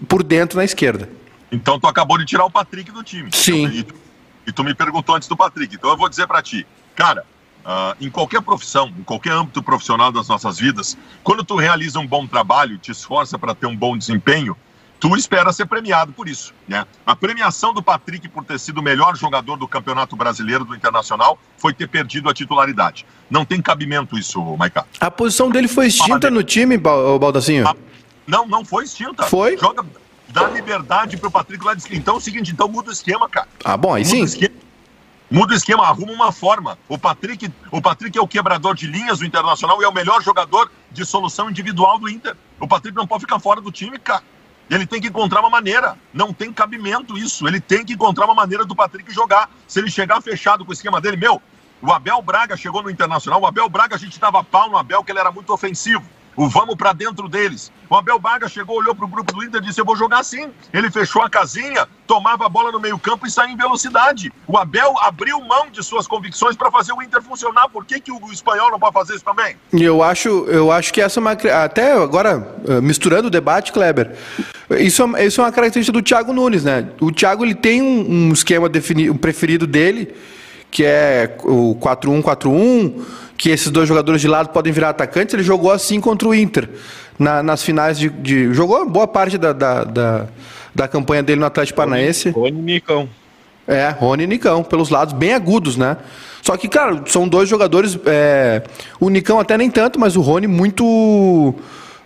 [0.08, 1.10] Por dentro na esquerda.
[1.52, 3.30] Então tu acabou de tirar o Patrick do time.
[3.32, 3.86] Sim.
[4.46, 5.76] E tu, me perguntou antes do Patrick.
[5.76, 6.66] Então eu vou dizer para ti,
[6.96, 7.26] cara,
[7.66, 12.08] uh, em qualquer profissão, em qualquer âmbito profissional das nossas vidas, quando tu realiza um
[12.08, 14.56] bom trabalho, te esforça para ter um bom desempenho,
[15.00, 16.86] tu espera ser premiado por isso, né?
[17.06, 21.40] A premiação do Patrick por ter sido o melhor jogador do Campeonato Brasileiro do Internacional
[21.58, 23.06] foi ter perdido a titularidade.
[23.30, 24.86] Não tem cabimento isso, Maiká.
[25.00, 27.66] A posição dele foi extinta no time, Baldacinho?
[28.28, 29.24] Não, não foi extinta.
[29.24, 29.58] Foi?
[29.58, 29.84] Joga,
[30.32, 32.00] dá liberdade pro Patrick lá de esquema.
[32.00, 33.48] Então é o seguinte, então muda o esquema, cara.
[33.64, 34.46] Ah, bom, aí muda sim.
[34.46, 36.78] O muda o esquema, arruma uma forma.
[36.90, 40.22] O Patrick, o Patrick é o quebrador de linhas do Internacional e é o melhor
[40.22, 42.36] jogador de solução individual do Inter.
[42.60, 44.24] O Patrick não pode ficar fora do time, cara.
[44.70, 45.98] Ele tem que encontrar uma maneira.
[46.14, 47.48] Não tem cabimento isso.
[47.48, 49.50] Ele tem que encontrar uma maneira do Patrick jogar.
[49.68, 51.42] Se ele chegar fechado com o esquema dele, meu,
[51.82, 53.42] o Abel Braga chegou no Internacional.
[53.42, 56.04] O Abel Braga, a gente dava pau no Abel, que ele era muito ofensivo
[56.36, 57.72] o vamos para dentro deles.
[57.90, 60.20] O Abel Braga chegou, olhou para o grupo do Inter e disse: Eu vou jogar
[60.20, 60.50] assim.
[60.74, 64.32] Ele fechou a casinha, tomava a bola no meio-campo e saía em velocidade.
[64.48, 67.68] O Abel abriu mão de suas convicções para fazer o Inter funcionar.
[67.70, 69.56] Por que, que o espanhol não pode fazer isso também?
[69.74, 71.32] Eu acho, eu acho que essa é uma.
[71.32, 74.16] Até agora, eh, misturando o debate, Kleber,
[74.80, 76.88] isso é, isso é uma característica do Thiago Nunes, né?
[77.02, 80.16] O Thiago ele tem um, um esquema definido, um preferido dele,
[80.70, 85.34] que é o 4-1-4-1 que esses dois jogadores de lado podem virar atacantes.
[85.34, 86.70] Ele jogou assim contra o Inter
[87.18, 90.28] na, nas finais de, de, Jogou boa parte da, da, da,
[90.76, 92.30] da, campanha dele no Atlético Paranaense.
[92.30, 93.10] Rony e Nicão.
[93.68, 95.98] É, Rony e Nicão, pelos lados bem agudos, né?
[96.44, 97.98] Só que, cara, são dois jogadores.
[98.06, 98.62] É,
[99.00, 101.56] o Nicão até nem tanto, mas o Rony muito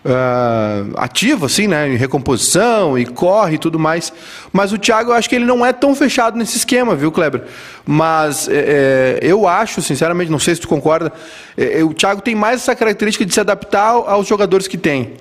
[0.06, 1.90] uh, ativo, assim, né?
[1.90, 4.14] Em recomposição e corre e tudo mais.
[4.54, 7.44] Mas o Thiago, eu acho que ele não é tão fechado nesse esquema, viu, Kleber?
[7.86, 11.12] Mas é, é eu acho, sinceramente, não sei se tu concorda,
[11.58, 15.14] é, é, o Thiago tem mais essa característica de se adaptar aos jogadores que tem.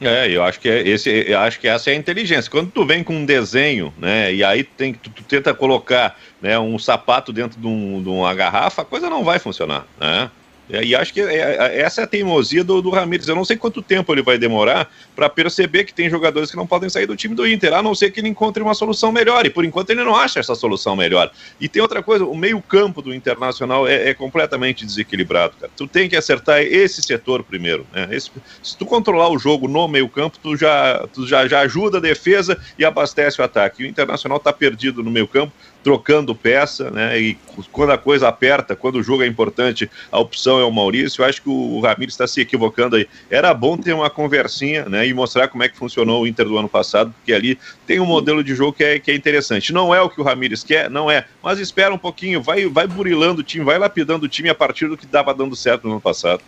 [0.00, 2.50] É, eu acho que é esse, eu acho que essa é a inteligência.
[2.50, 6.58] Quando tu vem com um desenho, né, e aí tem, tu, tu tenta colocar, né,
[6.58, 10.30] um sapato dentro de, um, de uma garrafa, a coisa não vai funcionar, né?
[10.70, 13.28] É, e acho que é, é, essa é a teimosia do, do Ramires.
[13.28, 16.66] Eu não sei quanto tempo ele vai demorar para perceber que tem jogadores que não
[16.66, 19.44] podem sair do time do Inter, a não ser que ele encontre uma solução melhor.
[19.44, 21.30] E por enquanto ele não acha essa solução melhor.
[21.60, 25.72] E tem outra coisa: o meio-campo do Internacional é, é, completamente desequilibrado, cara.
[25.76, 27.86] Tu tem que acertar esse setor primeiro.
[27.92, 28.08] Né?
[28.12, 28.30] Esse,
[28.62, 32.58] se tu controlar o jogo no meio-campo, tu, já, tu já, já ajuda a defesa
[32.78, 33.84] e abastece o ataque.
[33.84, 35.52] O Internacional está perdido no meio-campo
[35.84, 37.20] trocando peça, né?
[37.20, 37.38] E
[37.70, 41.20] quando a coisa aperta, quando o jogo é importante, a opção é o Maurício.
[41.20, 43.06] Eu acho que o Ramires está se equivocando aí.
[43.30, 45.06] Era bom ter uma conversinha, né?
[45.06, 48.06] E mostrar como é que funcionou o Inter do ano passado, porque ali tem um
[48.06, 49.74] modelo de jogo que é, que é interessante.
[49.74, 51.26] Não é o que o Ramires quer, não é.
[51.42, 54.88] Mas espera um pouquinho, vai, vai burilando o time, vai lapidando o time a partir
[54.88, 56.40] do que dava dando certo no ano passado.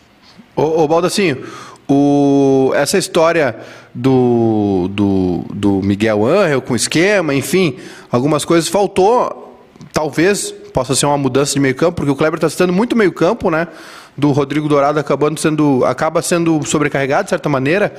[0.54, 1.46] Ô, ô Baldacinho,
[1.88, 3.56] o, essa história
[3.94, 7.76] do, do, do Miguel Angel com esquema, enfim,
[8.10, 9.44] algumas coisas faltou.
[9.92, 13.12] Talvez possa ser uma mudança de meio campo, porque o Kleber está citando muito meio
[13.12, 13.68] campo, né?
[14.16, 17.94] Do Rodrigo Dourado acabando sendo, acaba sendo sobrecarregado de certa maneira.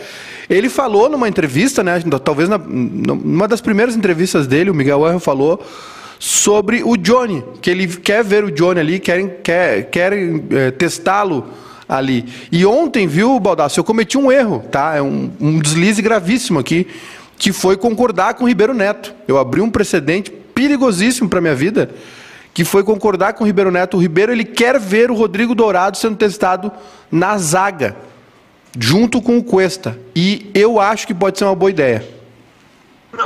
[0.50, 2.02] Ele falou numa entrevista, né?
[2.24, 5.64] Talvez na, numa das primeiras entrevistas dele, o Miguel Angel falou
[6.20, 11.46] sobre o Johnny, que ele quer ver o Johnny ali, querem, quer, querem é, testá-lo
[11.88, 12.26] ali.
[12.52, 14.96] E ontem, viu, Baldassi, eu cometi um erro, tá?
[14.96, 16.88] É um, um deslize gravíssimo aqui,
[17.38, 19.14] que foi concordar com o Ribeiro Neto.
[19.28, 21.90] Eu abri um precedente perigosíssimo para minha vida,
[22.54, 23.98] que foi concordar com o Ribeiro Neto.
[23.98, 26.72] O Ribeiro ele quer ver o Rodrigo Dourado sendo testado
[27.12, 27.96] na zaga,
[28.78, 29.98] junto com o Cuesta.
[30.16, 32.17] E eu acho que pode ser uma boa ideia.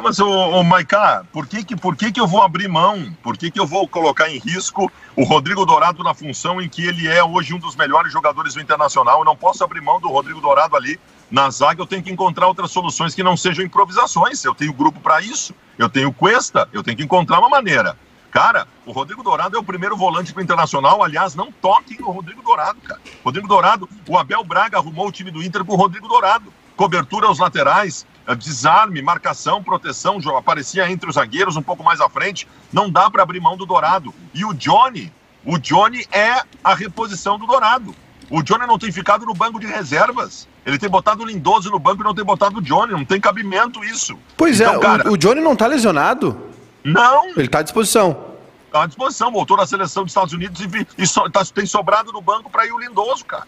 [0.02, 3.16] Não, mas, ô, Maiká, por, que, que, por que, que eu vou abrir mão?
[3.22, 6.84] Por que, que eu vou colocar em risco o Rodrigo Dourado na função em que
[6.84, 9.20] ele é hoje um dos melhores jogadores do Internacional?
[9.20, 11.00] Eu não posso abrir mão do Rodrigo Dourado ali
[11.30, 11.84] na zaga.
[11.84, 14.44] Eu tenho que encontrar outras soluções que não sejam improvisações.
[14.44, 15.54] Eu tenho grupo para isso.
[15.78, 16.68] Eu tenho Cuesta.
[16.74, 17.96] Eu tenho que encontrar uma maneira.
[18.32, 21.04] Cara, o Rodrigo Dourado é o primeiro volante para Internacional.
[21.04, 23.00] Aliás, não toquem no Rodrigo Dourado, cara.
[23.24, 26.52] Rodrigo Dourado, o Abel Braga arrumou o time do Inter com o Rodrigo Dourado.
[26.76, 32.48] Cobertura aos laterais, desarme, marcação, proteção, aparecia entre os zagueiros um pouco mais à frente.
[32.72, 34.14] Não dá para abrir mão do Dourado.
[34.34, 35.12] E o Johnny,
[35.46, 37.96] o Johnny é a reposição do Dourado.
[38.30, 40.48] O Johnny não tem ficado no banco de reservas.
[40.66, 42.94] Ele tem botado o Lindoso no banco e não tem botado o Johnny.
[42.94, 44.18] Não tem cabimento isso.
[44.38, 46.40] Pois então, é, cara, o, o Johnny não tá lesionado.
[46.84, 47.30] Não.
[47.30, 48.32] Ele está à disposição.
[48.68, 49.32] Está à disposição.
[49.32, 52.66] Voltou na seleção dos Estados Unidos e, e so, tá, tem sobrado no banco para
[52.66, 53.46] ir o Lindoso, cara.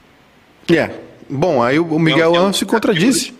[0.69, 0.99] É.
[1.29, 3.33] Bom, aí o Miguel Não, se contradisse.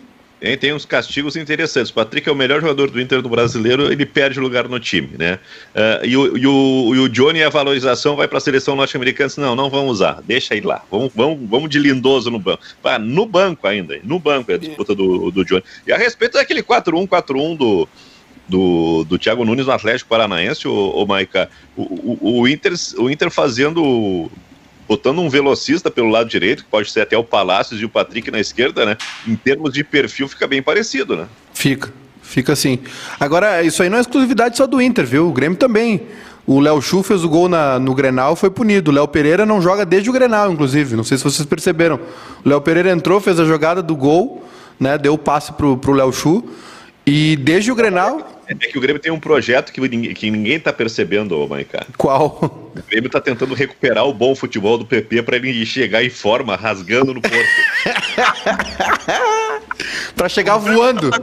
[0.44, 1.90] Tem, tem uns castigos interessantes.
[1.90, 5.12] O Patrick é o melhor jogador do Inter do brasileiro, ele perde lugar no time,
[5.18, 5.40] né?
[5.74, 9.32] Uh, e, o, e, o, e o Johnny, a valorização vai para a seleção norte-americana.
[9.38, 10.84] Não, não vamos usar, deixa aí lá.
[10.92, 12.62] Vamos, vamos, vamos de lindoso no banco.
[12.84, 15.64] Ah, no banco ainda, no banco é a disputa do, do Johnny.
[15.88, 17.90] E a respeito daquele 4-1, 4-1 do
[18.46, 23.10] do, do Thiago Nunes no Atlético Paranaense, o, o Maica, o, o, o, Inter, o
[23.10, 24.30] Inter fazendo
[24.88, 28.30] botando um velocista pelo lado direito, que pode ser até o Palácios e o Patrick
[28.30, 28.98] na esquerda, né?
[29.28, 31.28] Em termos de perfil, fica bem parecido, né?
[31.54, 32.80] Fica, fica assim.
[33.20, 35.28] Agora, isso aí não é exclusividade só do Inter, viu?
[35.28, 36.02] O Grêmio também.
[36.46, 38.92] O Léo Chu fez o gol na, no Grenal foi punido.
[38.92, 40.96] O Léo Pereira não joga desde o Grenal, inclusive.
[40.96, 42.00] Não sei se vocês perceberam.
[42.44, 44.46] O Léo Pereira entrou, fez a jogada do gol,
[44.78, 44.98] né?
[44.98, 46.44] Deu o passe pro, pro Léo Chu.
[47.06, 48.33] E desde o Grenal.
[48.60, 51.86] É que o Grêmio tem um projeto que ninguém, que ninguém tá percebendo, ô Maica.
[51.98, 52.72] Qual?
[52.76, 56.56] O Grêmio tá tentando recuperar o bom futebol do PP para ele chegar em forma,
[56.56, 57.36] rasgando no porto.
[60.16, 61.10] para chegar voando.
[61.10, 61.20] Tá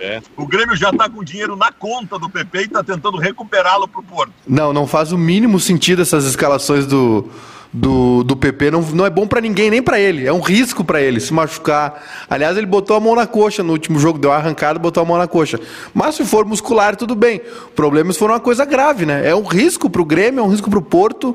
[0.00, 0.20] é.
[0.36, 4.02] O Grêmio já tá com dinheiro na conta do PP e tá tentando recuperá-lo pro
[4.02, 4.32] porto.
[4.46, 7.28] Não, não faz o mínimo sentido essas escalações do
[7.76, 10.24] do, do PP não, não é bom para ninguém, nem para ele.
[10.24, 12.00] É um risco para ele se machucar.
[12.30, 15.04] Aliás, ele botou a mão na coxa no último jogo, deu uma arrancada, botou a
[15.04, 15.58] mão na coxa.
[15.92, 17.40] Mas se for muscular, tudo bem.
[17.74, 19.28] Problemas foram uma coisa grave, né?
[19.28, 21.34] É um risco para o Grêmio, é um risco para o Porto,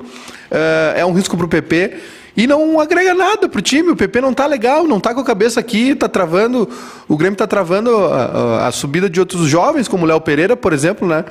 [0.49, 1.97] é, é um risco para o PP.
[2.37, 3.89] E não agrega nada pro time.
[3.89, 6.69] O PP não tá legal, não tá com a cabeça aqui, tá travando.
[7.05, 8.23] O Grêmio tá travando a,
[8.61, 11.25] a, a subida de outros jovens, como o Léo Pereira, por exemplo, né?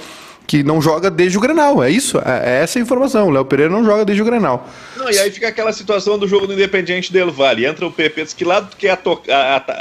[0.48, 1.84] Que não joga desde o Grenal.
[1.84, 3.28] É isso, é, é essa a informação.
[3.28, 4.66] O Léo Pereira não joga desde o Grenal.
[4.96, 7.66] Não, e aí fica aquela situação do jogo do Independiente Del Vale.
[7.66, 8.98] Entra o PP, diz que lado quer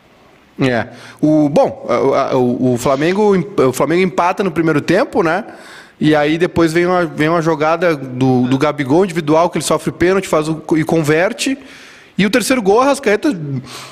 [0.59, 0.87] É.
[1.21, 1.85] O, bom,
[2.33, 5.43] o, o, Flamengo, o Flamengo empata no primeiro tempo, né?
[5.99, 9.91] E aí depois vem uma, vem uma jogada do, do Gabigol individual, que ele sofre
[9.91, 11.57] pênalti faz o, e converte.
[12.17, 13.37] E o terceiro gol, a Rascaeta,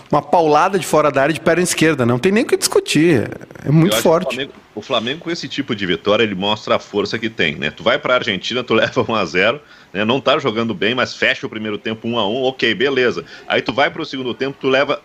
[0.10, 2.06] uma paulada de fora da área de perna esquerda.
[2.06, 3.30] Não tem nem o que discutir.
[3.66, 4.28] É muito forte.
[4.28, 7.56] O Flamengo, o Flamengo, com esse tipo de vitória, ele mostra a força que tem,
[7.56, 7.70] né?
[7.70, 9.62] Tu vai para a Argentina, tu leva 1 a 0
[9.92, 10.06] né?
[10.06, 13.26] Não tá jogando bem, mas fecha o primeiro tempo 1 a 1 ok, beleza.
[13.46, 15.02] Aí tu vai para o segundo tempo, tu leva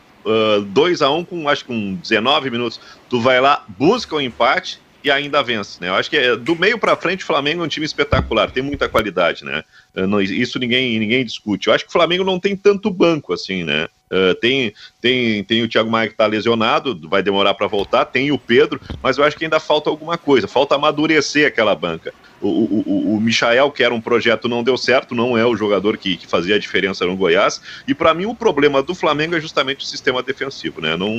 [0.66, 4.80] 2 a 1 com acho que com 19 minutos, tu vai lá, busca o empate
[5.02, 5.88] e ainda vence, né?
[5.88, 8.62] Eu acho que é, do meio para frente o Flamengo é um time espetacular, tem
[8.62, 9.62] muita qualidade, né?
[9.94, 11.68] Não, isso ninguém ninguém discute.
[11.68, 13.88] Eu acho que o Flamengo não tem tanto banco assim, né?
[14.10, 14.72] Uh, tem,
[15.02, 18.80] tem, tem o Thiago Maia que está lesionado, vai demorar para voltar, tem o Pedro,
[19.02, 22.12] mas eu acho que ainda falta alguma coisa, falta amadurecer aquela banca.
[22.40, 25.96] O, o, o Michael, que era um projeto, não deu certo, não é o jogador
[25.96, 27.60] que, que fazia a diferença no Goiás.
[27.86, 30.96] E para mim o problema do Flamengo é justamente o sistema defensivo, né?
[30.96, 31.14] Não,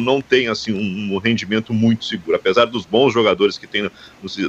[0.00, 2.36] não tem assim um, um rendimento muito seguro.
[2.36, 3.90] Apesar dos bons jogadores que tem na,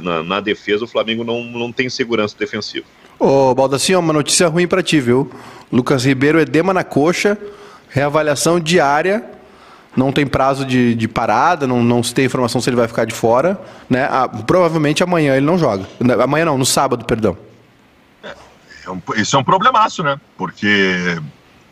[0.02, 2.86] na, na defesa, o Flamengo não, não tem segurança defensiva.
[3.18, 5.30] Ô, Baldacinho, uma notícia ruim para ti, viu?
[5.72, 7.38] Lucas Ribeiro, edema na coxa,
[7.88, 9.24] reavaliação diária,
[9.96, 13.04] não tem prazo de, de parada, não, não se tem informação se ele vai ficar
[13.04, 13.58] de fora.
[13.88, 14.04] Né?
[14.10, 15.86] Ah, provavelmente amanhã ele não joga.
[16.22, 17.36] Amanhã não, no sábado, perdão.
[18.84, 20.20] É um, isso é um problemaço, né?
[20.36, 21.20] Porque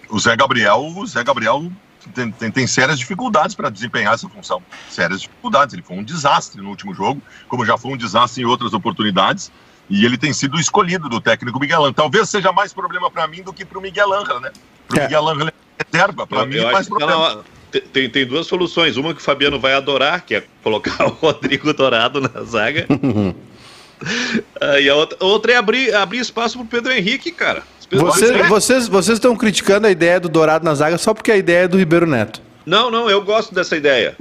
[0.09, 1.71] o Zé Gabriel, o Zé Gabriel
[2.13, 4.63] tem, tem, tem sérias dificuldades para desempenhar essa função.
[4.91, 5.75] Sérias dificuldades.
[5.75, 9.53] Ele foi um desastre no último jogo, como já foi um desastre em outras oportunidades.
[9.89, 11.95] E ele tem sido escolhido do técnico Miguel Angel.
[11.95, 14.51] Talvez seja mais problema para mim do que para o Miguel Angel, né?
[14.89, 15.05] Para o é.
[15.05, 15.53] Miguel Angel é
[15.93, 17.45] reserva, para mim é mais problema.
[17.81, 18.97] Tem, tem duas soluções.
[18.97, 22.87] Uma que o Fabiano vai adorar, que é colocar o Rodrigo Dourado na zaga.
[24.81, 27.63] e a outra, outra é abrir, abrir espaço para o Pedro Henrique, cara.
[27.91, 31.65] Você, vocês, vocês estão criticando a ideia do Dourado na zaga só porque a ideia
[31.65, 32.41] é do Ribeiro Neto.
[32.65, 34.17] Não, não, eu gosto dessa ideia.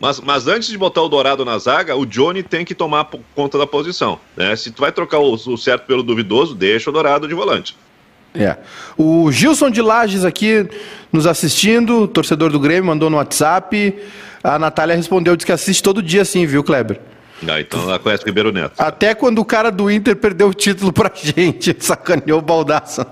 [0.00, 3.56] Mas, mas antes de botar o Dourado na zaga, o Johnny tem que tomar conta
[3.56, 4.18] da posição.
[4.36, 4.54] Né?
[4.56, 7.76] Se tu vai trocar o, o certo pelo duvidoso, deixa o Dourado de volante.
[8.34, 8.56] É.
[8.98, 10.68] O Gilson de Lages aqui
[11.12, 13.96] nos assistindo, torcedor do Grêmio, mandou no WhatsApp.
[14.42, 17.00] A Natália respondeu, disse que assiste todo dia sim, viu, Kleber?
[17.46, 18.74] Ah, então ela conhece o Ribeiro Neto.
[18.78, 23.06] Até quando o cara do Inter perdeu o título pra gente, sacaneou o baldaço.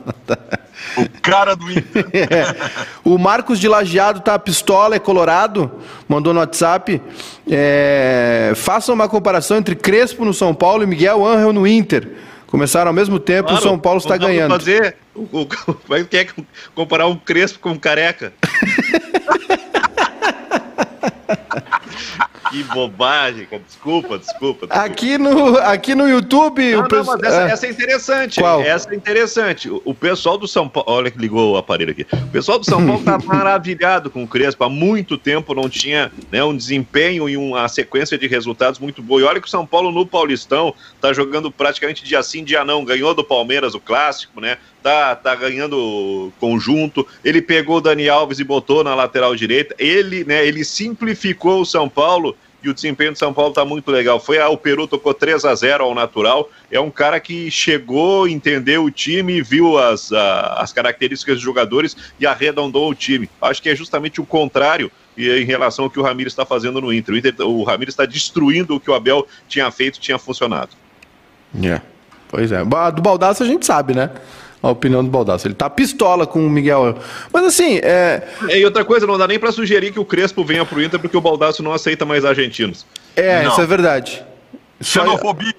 [0.97, 2.07] O cara do Inter.
[2.13, 2.57] é.
[3.05, 5.71] O Marcos de Lajeado tá pistola, é colorado,
[6.09, 7.01] mandou no WhatsApp.
[7.49, 8.53] É...
[8.57, 12.09] Faça uma comparação entre Crespo no São Paulo e Miguel Angel no Inter.
[12.53, 14.51] Começaram ao mesmo tempo, claro, o São Paulo está ganhando.
[14.51, 14.95] fazer.
[15.15, 15.47] O, o,
[16.05, 16.29] quer
[16.75, 18.31] comparar um Crespo com um careca?
[22.53, 23.63] Que bobagem, cara.
[23.67, 24.75] Desculpa, desculpa, desculpa.
[24.75, 26.73] Aqui no, aqui no YouTube.
[26.73, 27.51] Não, não, mas essa, é.
[27.51, 28.41] essa, é interessante.
[28.41, 28.61] Qual?
[28.61, 29.71] Essa é interessante.
[29.71, 30.91] O, o, pessoal do São Paulo.
[30.91, 32.07] Olha que ligou o aparelho aqui.
[32.13, 34.65] O pessoal do São Paulo tá maravilhado com o Crespo.
[34.65, 39.23] Há muito tempo não tinha né, um desempenho e uma sequência de resultados muito boa.
[39.23, 42.85] E olha que o São Paulo no Paulistão tá jogando praticamente dia sim, dia não.
[42.85, 44.59] Ganhou do Palmeiras o clássico, né?
[44.83, 47.07] Tá, tá ganhando conjunto.
[47.25, 49.75] Ele pegou o Dani Alves e botou na lateral direita.
[49.79, 53.91] Ele, né, ele simplificou o São Paulo e o desempenho de São Paulo está muito
[53.91, 54.21] legal.
[54.21, 56.51] Foi a, o Peru tocou 3 a 0 ao natural.
[56.71, 61.97] É um cara que chegou, entendeu o time, viu as, a, as características dos jogadores
[62.19, 63.29] e arredondou o time.
[63.41, 66.93] Acho que é justamente o contrário em relação ao que o Ramires está fazendo no
[66.93, 67.15] Inter.
[67.15, 70.71] O, Inter, o Ramires está destruindo o que o Abel tinha feito, tinha funcionado.
[71.55, 71.67] É.
[71.67, 71.85] Yeah.
[72.29, 72.65] Pois é.
[72.65, 74.11] Do Baldaço a gente sabe, né?
[74.63, 75.47] A opinião do Baldasso.
[75.47, 76.97] Ele tá pistola com o Miguel.
[77.33, 78.23] Mas assim, é.
[78.49, 81.17] E outra coisa, não dá nem para sugerir que o Crespo venha pro Inter porque
[81.17, 82.87] o Baldasso não aceita mais argentinos.
[83.17, 83.51] É, não.
[83.51, 84.25] isso é verdade.
[84.81, 85.55] Xenofobia.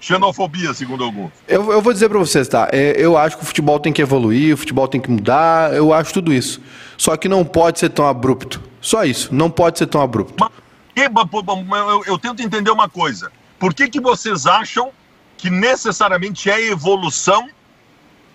[0.00, 1.32] Xenofobia, segundo alguns.
[1.48, 2.68] Eu, eu vou dizer para vocês, tá?
[2.70, 5.92] É, eu acho que o futebol tem que evoluir, o futebol tem que mudar, eu
[5.92, 6.60] acho tudo isso.
[6.96, 8.62] Só que não pode ser tão abrupto.
[8.80, 10.34] Só isso, não pode ser tão abrupto.
[10.38, 10.52] Mas,
[10.94, 13.32] eu, eu tento entender uma coisa.
[13.58, 14.90] Por que, que vocês acham
[15.36, 17.48] que necessariamente é evolução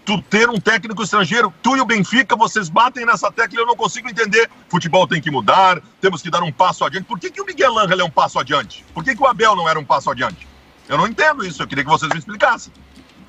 [0.10, 3.68] tu ter um técnico estrangeiro, tu e o Benfica, vocês batem nessa tecla e eu
[3.68, 4.49] não consigo entender.
[4.68, 7.05] Futebol tem que mudar, temos que dar um passo adiante.
[7.05, 8.84] Por que, que o Miguel Angel é um passo adiante?
[8.91, 10.47] Por que, que o Abel não era um passo adiante?
[10.88, 12.74] Eu não entendo isso, eu queria que vocês me explicassem.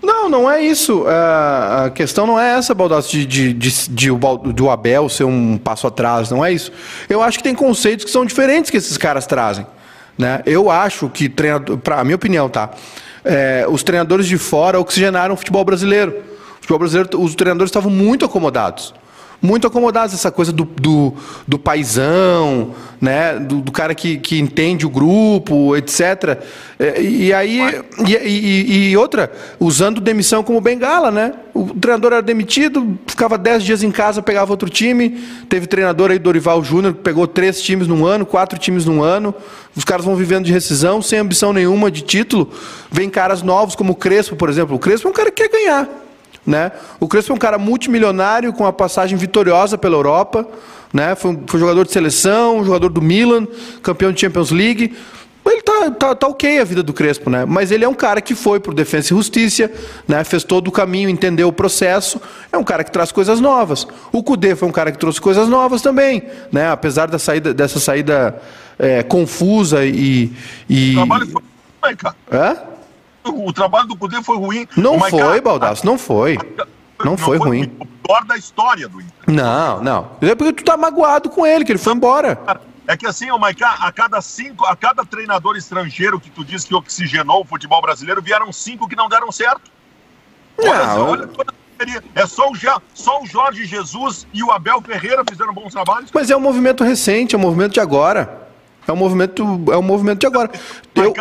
[0.03, 1.05] Não, não é isso.
[1.07, 4.11] A questão não é essa, Baldassi, de, de, de, de,
[4.55, 6.73] do Abel ser um passo atrás, não é isso.
[7.11, 9.67] Eu acho que tem conceitos que são diferentes que esses caras trazem.
[10.17, 10.43] Né?
[10.47, 12.71] Eu acho que, treinador, pra, a minha opinião, tá?
[13.23, 16.30] É, os treinadores de fora oxigenaram o futebol brasileiro
[16.71, 18.95] futebol brasileiro, os treinadores estavam muito acomodados.
[19.43, 21.15] Muito acomodados essa coisa do, do,
[21.49, 23.39] do paizão, né?
[23.39, 26.43] Do, do, cara que, que entende o grupo, etc.
[26.79, 27.59] É, e aí.
[28.07, 31.33] E, e, e, outra, usando demissão como bengala, né?
[31.55, 35.19] O treinador era demitido, ficava 10 dias em casa, pegava outro time.
[35.49, 39.35] Teve treinador aí, Dorival Júnior, que pegou três times num ano, quatro times num ano.
[39.75, 42.53] Os caras vão vivendo de rescisão, sem ambição nenhuma de título.
[42.93, 44.77] Vem caras novos, como o Crespo, por exemplo.
[44.77, 46.10] O Crespo é um cara que quer ganhar.
[46.47, 46.73] Né?
[46.99, 50.47] O Crespo é um cara multimilionário, com uma passagem vitoriosa pela Europa.
[50.93, 51.15] Né?
[51.15, 53.47] Foi, foi jogador de seleção, jogador do Milan,
[53.83, 54.97] campeão de Champions League.
[55.45, 57.45] Ele tá, tá, tá, ok a vida do Crespo, né?
[57.45, 59.71] Mas ele é um cara que foi pro Defensa e Justiça,
[60.07, 60.23] né?
[60.23, 62.21] Fez todo o caminho, entendeu o processo.
[62.53, 63.87] É um cara que traz coisas novas.
[64.13, 66.23] O Cudê foi um cara que trouxe coisas novas também,
[66.53, 66.71] né?
[66.71, 68.41] Apesar da saída, dessa saída
[68.79, 70.31] é, confusa e.
[70.69, 70.93] e...
[70.93, 71.97] O trabalho foi.
[71.97, 72.15] Cara.
[72.31, 72.70] É?
[73.25, 74.67] O trabalho do Cudê foi ruim.
[74.77, 76.39] Não foi, Baldasso, não foi.
[76.99, 77.77] Não, não foi, foi ruim.
[77.79, 79.15] O pior da história do Inter.
[79.27, 80.11] Não, não.
[80.21, 82.39] É porque tu tá magoado com ele, que ele foi embora.
[82.87, 86.65] É que assim, ô Maiká, a cada cinco, a cada treinador estrangeiro que tu diz
[86.65, 89.71] que oxigenou o futebol brasileiro, vieram cinco que não deram certo.
[90.59, 91.29] Não, olha
[92.15, 92.55] é só o,
[92.95, 96.11] só o Jorge Jesus e o Abel Ferreira fizeram bons trabalhos.
[96.13, 98.49] Mas é um movimento recente, é um movimento de agora.
[98.87, 100.51] É um movimento, é um movimento de agora.
[100.95, 101.15] Eu,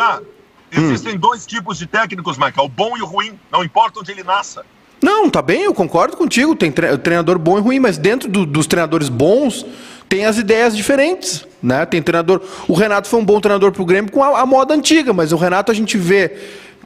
[0.72, 4.22] Existem dois tipos de técnicos, Maiká, o bom e o ruim, não importa onde ele
[4.22, 4.64] nasça.
[5.02, 6.54] não, tá bem, eu concordo contigo.
[6.54, 9.64] Tem tre- treinador bom e ruim, mas dentro do- dos treinadores bons
[10.08, 11.86] tem as ideias diferentes, né?
[11.86, 12.42] Tem treinador.
[12.68, 15.36] O Renato foi um bom treinador pro Grêmio com a, a moda antiga, mas o
[15.36, 16.36] Renato a gente vê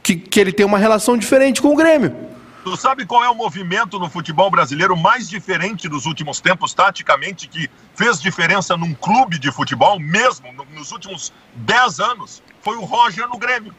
[0.01, 2.15] que, que ele tem uma relação diferente com o Grêmio.
[2.65, 7.47] Tu sabe qual é o movimento no futebol brasileiro mais diferente dos últimos tempos, taticamente,
[7.47, 12.41] que fez diferença num clube de futebol, mesmo no- nos últimos 10 anos?
[12.63, 13.71] Foi o Roger no Grêmio.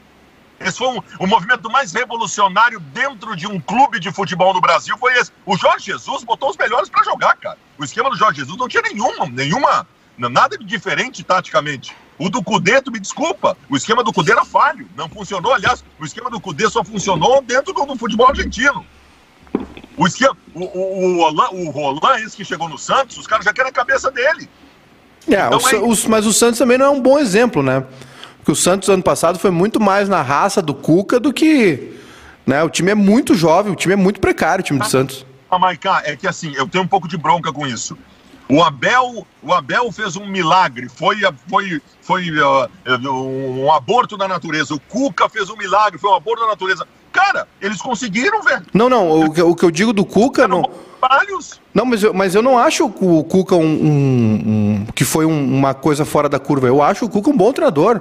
[0.61, 4.97] Esse foi um, o movimento mais revolucionário dentro de um clube de futebol no Brasil.
[4.99, 5.33] Foi esse.
[5.45, 7.59] O Jorge Jesus botou os melhores para jogar, cara.
[7.77, 9.85] O esquema do Jorge Jesus não tinha nenhuma, nenhuma,
[10.17, 11.93] nada de diferente taticamente.
[12.19, 15.53] O do Cudê, tu me desculpa, o esquema do Cudê era falho, não funcionou.
[15.53, 18.85] Aliás, o esquema do Cudê só funcionou dentro do, do futebol argentino.
[19.97, 23.45] O esquema, o, o, o, Roland, o Roland, esse que chegou no Santos, os caras
[23.45, 24.49] já querem a cabeça dele.
[25.29, 27.85] É, Então o é- os- mas o Santos também não é um bom exemplo, né?
[28.39, 31.99] Porque o Santos ano passado foi muito mais na raça do Cuca do que.
[32.47, 32.63] Né?
[32.63, 35.27] O time é muito jovem, o time é muito precário, o time do Santos.
[35.51, 37.99] Ah, Maiká, é que assim, eu tenho um pouco de bronca com isso.
[38.49, 41.17] O Abel, o Abel fez um milagre, foi,
[41.49, 42.69] foi, foi uh,
[43.11, 44.73] um aborto da natureza.
[44.75, 46.87] O Cuca fez um milagre, foi um aborto da natureza.
[47.13, 48.63] Cara, eles conseguiram, velho.
[48.73, 50.47] Não, não, o, que- o que eu digo do Cuca.
[50.47, 50.63] Não,
[51.01, 51.61] Trabalhos.
[51.75, 54.43] não mas, eu, mas eu não acho o Cuca um, um-
[54.85, 56.69] um- que foi um- uma coisa fora da curva.
[56.69, 58.01] Eu acho o Cuca um bom treinador.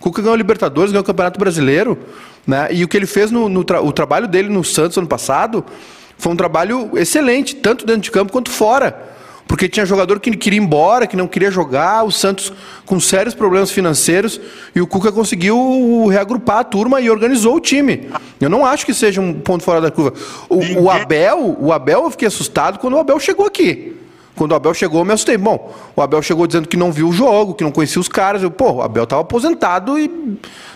[0.00, 1.96] O Cuca ganhou Libertadores, ganhou o Campeonato Brasileiro.
[2.46, 2.68] Né?
[2.72, 5.64] E o que ele fez no, no tra- o trabalho dele no Santos ano passado
[6.18, 9.13] foi um trabalho excelente, tanto dentro de campo quanto fora.
[9.46, 12.52] Porque tinha jogador que queria ir embora, que não queria jogar, o Santos
[12.84, 14.40] com sérios problemas financeiros,
[14.74, 18.08] e o Cuca conseguiu reagrupar a turma e organizou o time.
[18.40, 20.14] Eu não acho que seja um ponto fora da curva.
[20.48, 23.94] O, o Abel, o Abel, eu fiquei assustado quando o Abel chegou aqui.
[24.34, 25.36] Quando o Abel chegou, eu me assustei.
[25.38, 28.42] Bom, o Abel chegou dizendo que não viu o jogo, que não conhecia os caras.
[28.42, 30.10] Eu, pô, o Abel estava aposentado e.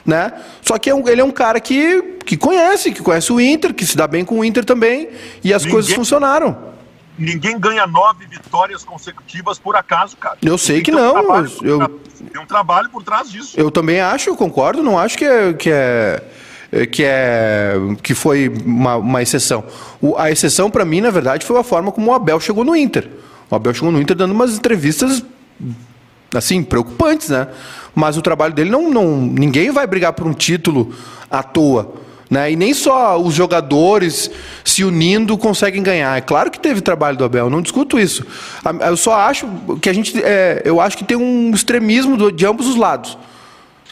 [0.07, 0.33] né?
[0.63, 3.85] Só que é ele é um cara que, que conhece, que conhece o Inter, que
[3.85, 5.09] se dá bem com o Inter também,
[5.43, 6.78] e as Ninguém- coisas funcionaram.
[7.19, 10.39] Ninguém ganha nove vitórias consecutivas por acaso, cara.
[10.43, 12.01] Eu sei que Tem um não, trabalho eu-
[12.33, 13.59] Tem um trabalho por trás disso.
[13.59, 16.23] Eu também acho, eu concordo, não acho que é que é
[16.93, 19.65] que é que foi uma, uma exceção.
[20.01, 22.77] O- a exceção para mim, na verdade, foi a forma como o Abel chegou no
[22.77, 23.09] Inter.
[23.51, 25.25] O Abel chegou no Inter dando umas entrevistas
[26.35, 27.49] assim preocupantes, né?
[27.95, 30.95] Mas o trabalho dele não, não ninguém vai brigar por um título
[31.31, 31.95] à toa.
[32.31, 32.53] Né?
[32.53, 34.31] E nem só os jogadores
[34.63, 36.17] se unindo conseguem ganhar.
[36.19, 38.27] É claro que teve trabalho do Abel, não discuto isso.
[38.87, 39.49] Eu só acho
[39.81, 40.23] que a gente.
[40.23, 43.17] é, eu acho que tem um extremismo de ambos os lados.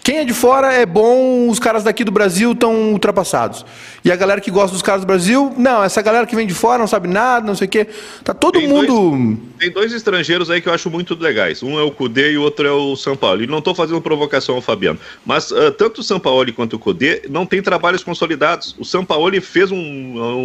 [0.07, 3.67] Quem é de fora é bom, os caras daqui do Brasil estão ultrapassados.
[4.05, 6.55] E a galera que gosta dos caras do Brasil, não, essa galera que vem de
[6.55, 7.89] fora não sabe nada, não sei o quê.
[8.23, 9.37] Tá todo Tem mundo.
[9.59, 11.61] Tem dois estrangeiros aí que eu acho muito legais.
[11.61, 13.43] Um é o Cudê e o outro é o São Paulo.
[13.43, 15.01] E não estou fazendo provocação ao Fabiano.
[15.25, 18.77] Mas ah, tanto o São Paulo quanto o Cudê não têm trabalhos consolidados.
[18.79, 19.77] O São Paulo fez um,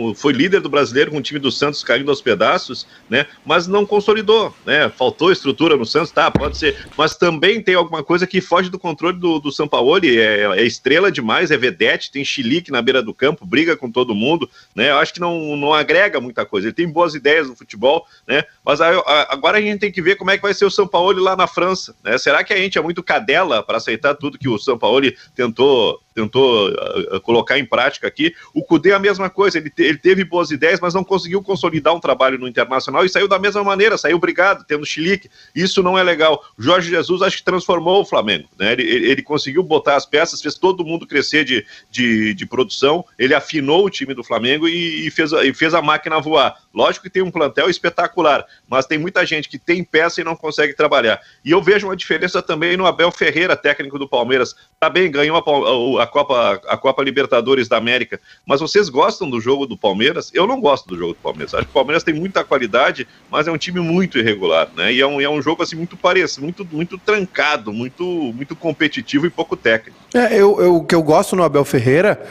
[0.09, 3.27] um- foi líder do brasileiro com o time do Santos caindo aos pedaços, né?
[3.45, 4.89] Mas não consolidou, né?
[4.97, 6.31] Faltou estrutura no Santos, tá?
[6.31, 6.87] Pode ser.
[6.97, 9.97] Mas também tem alguma coisa que foge do controle do, do São Paulo.
[10.03, 14.15] É, é estrela demais, é vedete, tem chilique na beira do campo, briga com todo
[14.15, 14.91] mundo, né?
[14.91, 16.67] Eu acho que não, não agrega muita coisa.
[16.67, 18.43] Ele tem boas ideias no futebol, né?
[18.65, 18.95] Mas aí,
[19.29, 21.35] agora a gente tem que ver como é que vai ser o São Paulo lá
[21.35, 22.17] na França, né?
[22.17, 25.01] Será que a gente é muito cadela para aceitar tudo que o São Paulo
[25.35, 28.33] tentou tentou ah, ah, colocar em prática aqui?
[28.53, 31.93] O Cudê a mesma coisa, ele, te- ele teve boas ideias, mas não conseguiu consolidar
[31.93, 35.29] um trabalho no Internacional e saiu da mesma maneira, saiu brigado, tendo chilique.
[35.55, 36.43] Isso não é legal.
[36.57, 38.73] Jorge Jesus acho que transformou o Flamengo, né?
[38.73, 43.05] Ele, ele, ele conseguiu botar as peças, fez todo mundo crescer de, de, de produção,
[43.17, 46.55] ele afinou o time do Flamengo e, e fez, e fez a máquina voar.
[46.73, 50.35] Lógico que tem um plantel espetacular, mas tem muita gente que tem peça e não
[50.35, 51.19] consegue trabalhar.
[51.43, 54.55] E eu vejo uma diferença também no Abel Ferreira, técnico do Palmeiras.
[54.79, 59.39] Tá bem, ganhou a, a Copa, a Copa Libertadores da América, mas vocês gostam do
[59.39, 60.31] jogo do Palmeiras?
[60.33, 61.53] Eu não gosto do jogo do Palmeiras.
[61.53, 64.91] Acho que o Palmeiras tem muita qualidade, mas é um time muito irregular, né?
[64.93, 69.25] E é um, é um jogo assim muito parecido, muito, muito trancado, muito, muito competitivo
[69.25, 69.97] e pouco técnico.
[70.13, 72.21] É, eu, eu- o que eu gosto no Abel Ferreira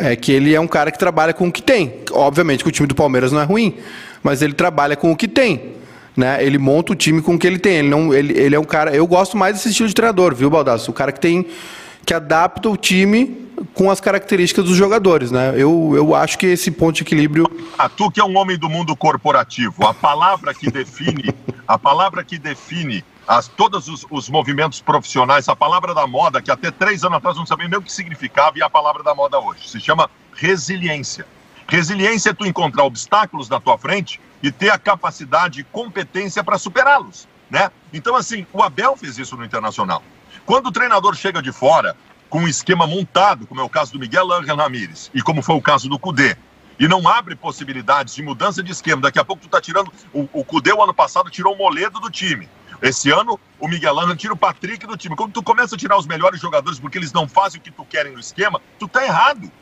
[0.00, 2.00] é, é que ele é um cara que trabalha com o que tem.
[2.12, 3.76] Obviamente que o time do Palmeiras não é ruim,
[4.22, 5.72] mas ele trabalha com o que tem.
[6.14, 6.44] Né?
[6.44, 7.76] Ele monta o time com o que ele tem.
[7.78, 8.94] Ele, não, ele, ele é um cara.
[8.94, 10.90] Eu gosto mais desse estilo de treinador, viu, Baldasso?
[10.90, 11.46] O cara que tem.
[12.04, 15.30] Que adapta o time com as características dos jogadores.
[15.30, 15.54] Né?
[15.56, 17.46] Eu, eu acho que esse ponto de equilíbrio.
[17.78, 21.34] Ah, tu que é um homem do mundo corporativo, a palavra que define,
[21.66, 26.50] a palavra que define as, todos os, os, movimentos profissionais, a palavra da moda, que
[26.50, 29.38] até três anos atrás não sabia nem o que significava, e a palavra da moda
[29.38, 29.68] hoje.
[29.68, 31.26] Se chama resiliência.
[31.68, 36.58] Resiliência é tu encontrar obstáculos na tua frente e ter a capacidade e competência para
[36.58, 37.28] superá-los.
[37.48, 37.70] Né?
[37.92, 40.02] Então, assim, o Abel fez isso no Internacional.
[40.44, 41.96] Quando o treinador chega de fora
[42.28, 45.54] com um esquema montado, como é o caso do Miguel Ángel Ramírez e como foi
[45.54, 46.36] o caso do Cudê,
[46.78, 49.92] e não abre possibilidades de mudança de esquema, daqui a pouco tu tá tirando.
[50.12, 52.48] O, o Cudê, o ano passado, tirou o Moledo do time.
[52.80, 55.14] Esse ano, o Miguel Ángel tira o Patrick do time.
[55.14, 57.84] Quando tu começa a tirar os melhores jogadores porque eles não fazem o que tu
[57.84, 59.52] querem no esquema, tu tá errado.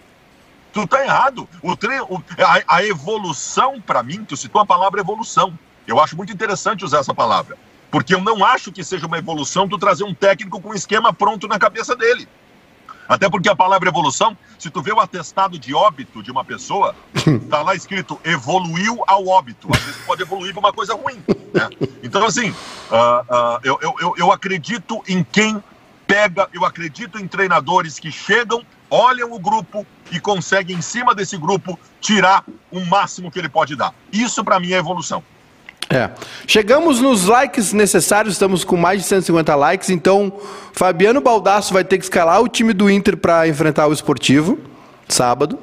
[0.72, 1.46] Tu tá errado.
[1.62, 5.58] O o, a, a evolução, para mim, tu citou a palavra evolução.
[5.86, 7.58] Eu acho muito interessante usar essa palavra.
[7.90, 11.12] Porque eu não acho que seja uma evolução tu trazer um técnico com um esquema
[11.12, 12.28] pronto na cabeça dele.
[13.08, 16.94] Até porque a palavra evolução, se tu vê o atestado de óbito de uma pessoa,
[17.50, 19.68] tá lá escrito evoluiu ao óbito.
[19.74, 21.20] Às vezes pode evoluir para uma coisa ruim.
[21.52, 21.68] Né?
[22.04, 25.60] Então, assim, uh, uh, eu, eu, eu acredito em quem
[26.06, 31.36] pega, eu acredito em treinadores que chegam, olham o grupo e conseguem, em cima desse
[31.36, 33.92] grupo, tirar o máximo que ele pode dar.
[34.12, 35.20] Isso, para mim, é evolução.
[35.92, 36.08] É.
[36.46, 40.32] Chegamos nos likes necessários, estamos com mais de 150 likes, então
[40.72, 44.56] Fabiano Baldasso vai ter que escalar o time do Inter para enfrentar o Esportivo,
[45.08, 45.58] sábado.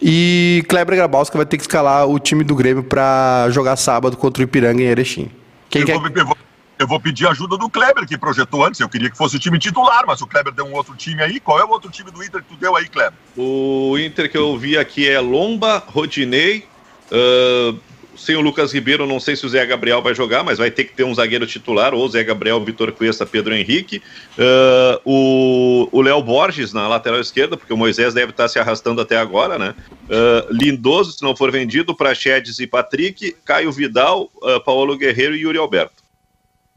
[0.00, 4.42] E Kleber Grabowska vai ter que escalar o time do Grêmio para jogar sábado contra
[4.42, 5.30] o Ipiranga em Erechim.
[5.68, 5.98] Quem eu, quer...
[5.98, 6.36] vou, eu, vou,
[6.78, 8.80] eu vou pedir ajuda do Kleber, que projetou antes.
[8.80, 11.38] Eu queria que fosse o time titular, mas o Kleber deu um outro time aí.
[11.38, 13.12] Qual é o outro time do Inter que tu deu aí, Kleber?
[13.36, 16.66] O Inter que eu vi aqui é Lomba, Rodinei,
[17.12, 17.78] uh,
[18.20, 20.84] sem o Lucas Ribeiro, não sei se o Zé Gabriel vai jogar, mas vai ter
[20.84, 24.02] que ter um zagueiro titular, ou Zé Gabriel, Vitor Cuesta, Pedro Henrique.
[24.38, 29.16] Uh, o Léo Borges na lateral esquerda, porque o Moisés deve estar se arrastando até
[29.16, 29.74] agora, né?
[30.04, 35.40] Uh, Lindoso, se não for vendido, Prachedes e Patrick, Caio Vidal, uh, Paulo Guerreiro e
[35.40, 36.02] Yuri Alberto.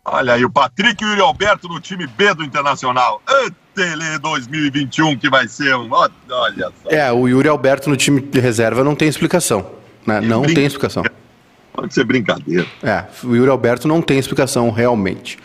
[0.06, 3.22] Olha aí, o Patrick e o Yuri Alberto no time B do Internacional.
[3.76, 5.90] Tele 2021 que vai ser um.
[5.92, 6.90] Olha só.
[6.90, 9.66] É, o Yuri Alberto no time de reserva não tem explicação.
[10.06, 10.22] Né?
[10.22, 10.56] Não brinca...
[10.56, 11.04] tem explicação.
[11.74, 12.66] Pode ser brincadeira.
[12.84, 15.38] É, o Yuri Alberto não tem explicação realmente.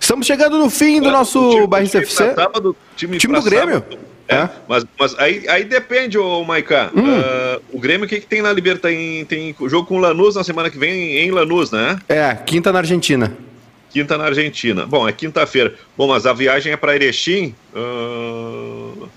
[0.00, 2.34] Estamos chegando no fim do nosso Barrista FC.
[2.34, 3.84] Sábado, time, time do Grêmio.
[4.26, 6.90] É, é, Mas, mas aí, aí depende, ô Maiká.
[6.94, 7.02] Hum.
[7.02, 8.98] Uh, o Grêmio, o que, que tem na Libertadores?
[8.98, 11.98] Tem, tem jogo com o Lanús na semana que vem em Lanús, né?
[12.08, 13.36] É, quinta na Argentina.
[13.90, 14.86] Quinta na Argentina.
[14.86, 15.74] Bom, é quinta-feira.
[15.96, 17.54] Bom, mas a viagem é para Erechim.
[17.74, 19.08] Uh...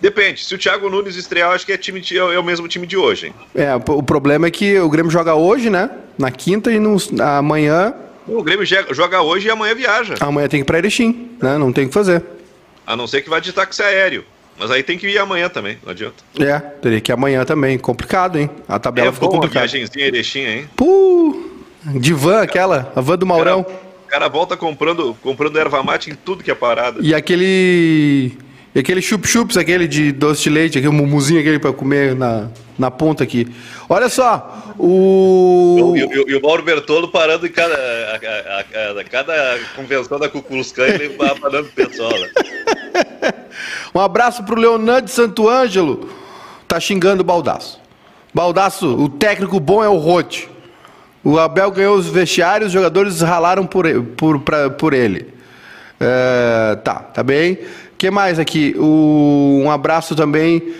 [0.00, 0.44] Depende.
[0.44, 2.96] Se o Thiago Nunes estrear, acho que é, time de, é o mesmo time de
[2.96, 3.28] hoje.
[3.28, 3.34] Hein?
[3.54, 5.90] É, o problema é que o Grêmio joga hoje, né?
[6.18, 7.94] Na quinta e no, amanhã.
[8.26, 10.14] O Grêmio joga hoje e amanhã viaja.
[10.20, 11.58] Amanhã tem que ir pra Erechim, né?
[11.58, 12.22] Não tem o que fazer.
[12.86, 14.24] A não ser que vá de táxi aéreo.
[14.58, 16.22] Mas aí tem que ir amanhã também, não adianta.
[16.38, 17.76] É, teria que ir amanhã também.
[17.76, 18.48] Complicado, hein?
[18.68, 19.66] A tabela é ficou complicada.
[19.66, 20.68] viagemzinha Erechim, hein?
[20.76, 21.50] Puh,
[21.84, 23.60] de van aquela, a van do Maurão.
[23.60, 23.78] O cara,
[24.08, 27.00] cara volta comprando, comprando erva mate em tudo que é parada.
[27.02, 28.38] E aquele
[28.74, 32.90] e aquele chup-chups, aquele de doce de leite, aquele mumuzinho aquele para comer na, na
[32.90, 33.46] ponta aqui.
[33.88, 35.94] Olha só, o.
[35.96, 41.10] E, o Mauro Bertolo parando em cada, a, a, a, cada convenção da Cuculuscan, ele
[41.10, 42.10] vai parando o pessoal.
[42.10, 43.32] Né?
[43.94, 46.10] um abraço pro Leonardo Santo Ângelo.
[46.66, 47.80] Tá xingando o Baldaço.
[48.34, 50.48] Baldaço, o técnico bom é o Rote.
[51.22, 55.32] O Abel ganhou os vestiários, os jogadores ralaram por, por, pra, por ele.
[56.00, 57.60] É, tá, tá bem
[58.04, 58.74] que mais aqui?
[58.76, 60.74] O, um abraço também.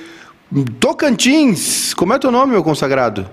[0.79, 1.95] Tocantins.
[1.95, 3.27] Como é teu nome, meu consagrado?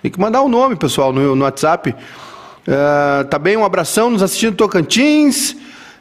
[0.00, 1.90] Tem que mandar o um nome, pessoal, no, no WhatsApp.
[1.90, 3.58] Uh, tá bem?
[3.58, 5.54] Um abração nos assistindo Tocantins.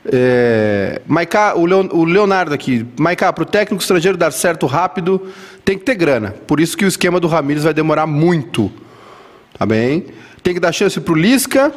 [0.05, 2.88] É, Maiká, o, Leon, o Leonardo aqui.
[2.97, 5.28] Maiká, para o técnico estrangeiro dar certo rápido,
[5.65, 6.34] tem que ter grana.
[6.47, 8.72] Por isso que o esquema do Ramires vai demorar muito.
[9.57, 10.05] Tá bem?
[10.41, 11.74] Tem que dar chance para o Lisca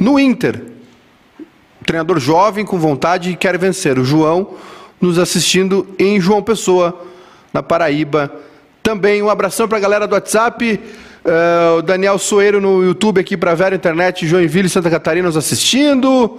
[0.00, 0.60] no Inter.
[1.86, 4.00] Treinador jovem, com vontade e quer vencer.
[4.00, 4.56] O João
[5.00, 7.00] nos assistindo em João Pessoa,
[7.52, 8.32] na Paraíba.
[8.82, 10.80] Também um abração para a galera do WhatsApp.
[11.24, 16.38] Uh, o Daniel Soeiro no YouTube aqui para Vera Internet, Joinville, Santa Catarina nos assistindo.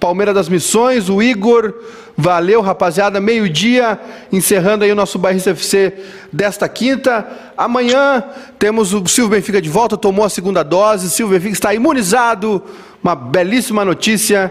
[0.00, 1.74] Palmeira das Missões, o Igor,
[2.16, 4.00] valeu rapaziada, meio-dia,
[4.32, 5.92] encerrando aí o nosso Bairrista FC
[6.32, 7.26] desta quinta.
[7.54, 8.24] Amanhã
[8.58, 12.62] temos o Silvio Benfica de volta, tomou a segunda dose, Silvio Benfica está imunizado,
[13.04, 14.50] uma belíssima notícia.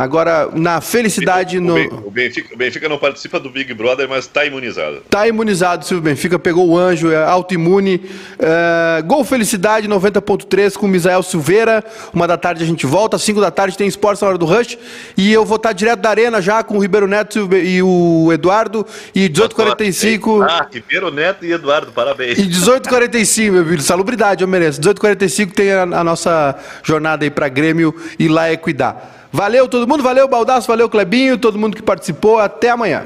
[0.00, 1.58] Agora, na felicidade.
[1.58, 1.74] O, no...
[2.06, 5.02] o, Benfica, o Benfica não participa do Big Brother, mas está imunizado.
[5.04, 6.38] Está imunizado, Silvio Benfica.
[6.38, 8.00] Pegou o anjo, é autoimune.
[8.38, 11.84] É, Gol Felicidade 90.3 com Misael Silveira.
[12.14, 13.16] Uma da tarde a gente volta.
[13.16, 14.78] Às 5 da tarde tem esporte na hora do Rush.
[15.18, 18.86] E eu vou estar direto da Arena já com o Ribeiro Neto e o Eduardo.
[19.14, 20.46] E 18h45.
[20.48, 22.38] Ah, Ribeiro Neto e Eduardo, parabéns.
[22.38, 23.82] E 18h45, meu filho.
[23.82, 24.80] Salubridade, eu mereço.
[24.80, 29.19] 18h45 tem a, a nossa jornada aí para Grêmio e lá é cuidar.
[29.32, 32.38] Valeu todo mundo, valeu Baldaço, valeu Clebinho, todo mundo que participou.
[32.38, 33.04] Até amanhã.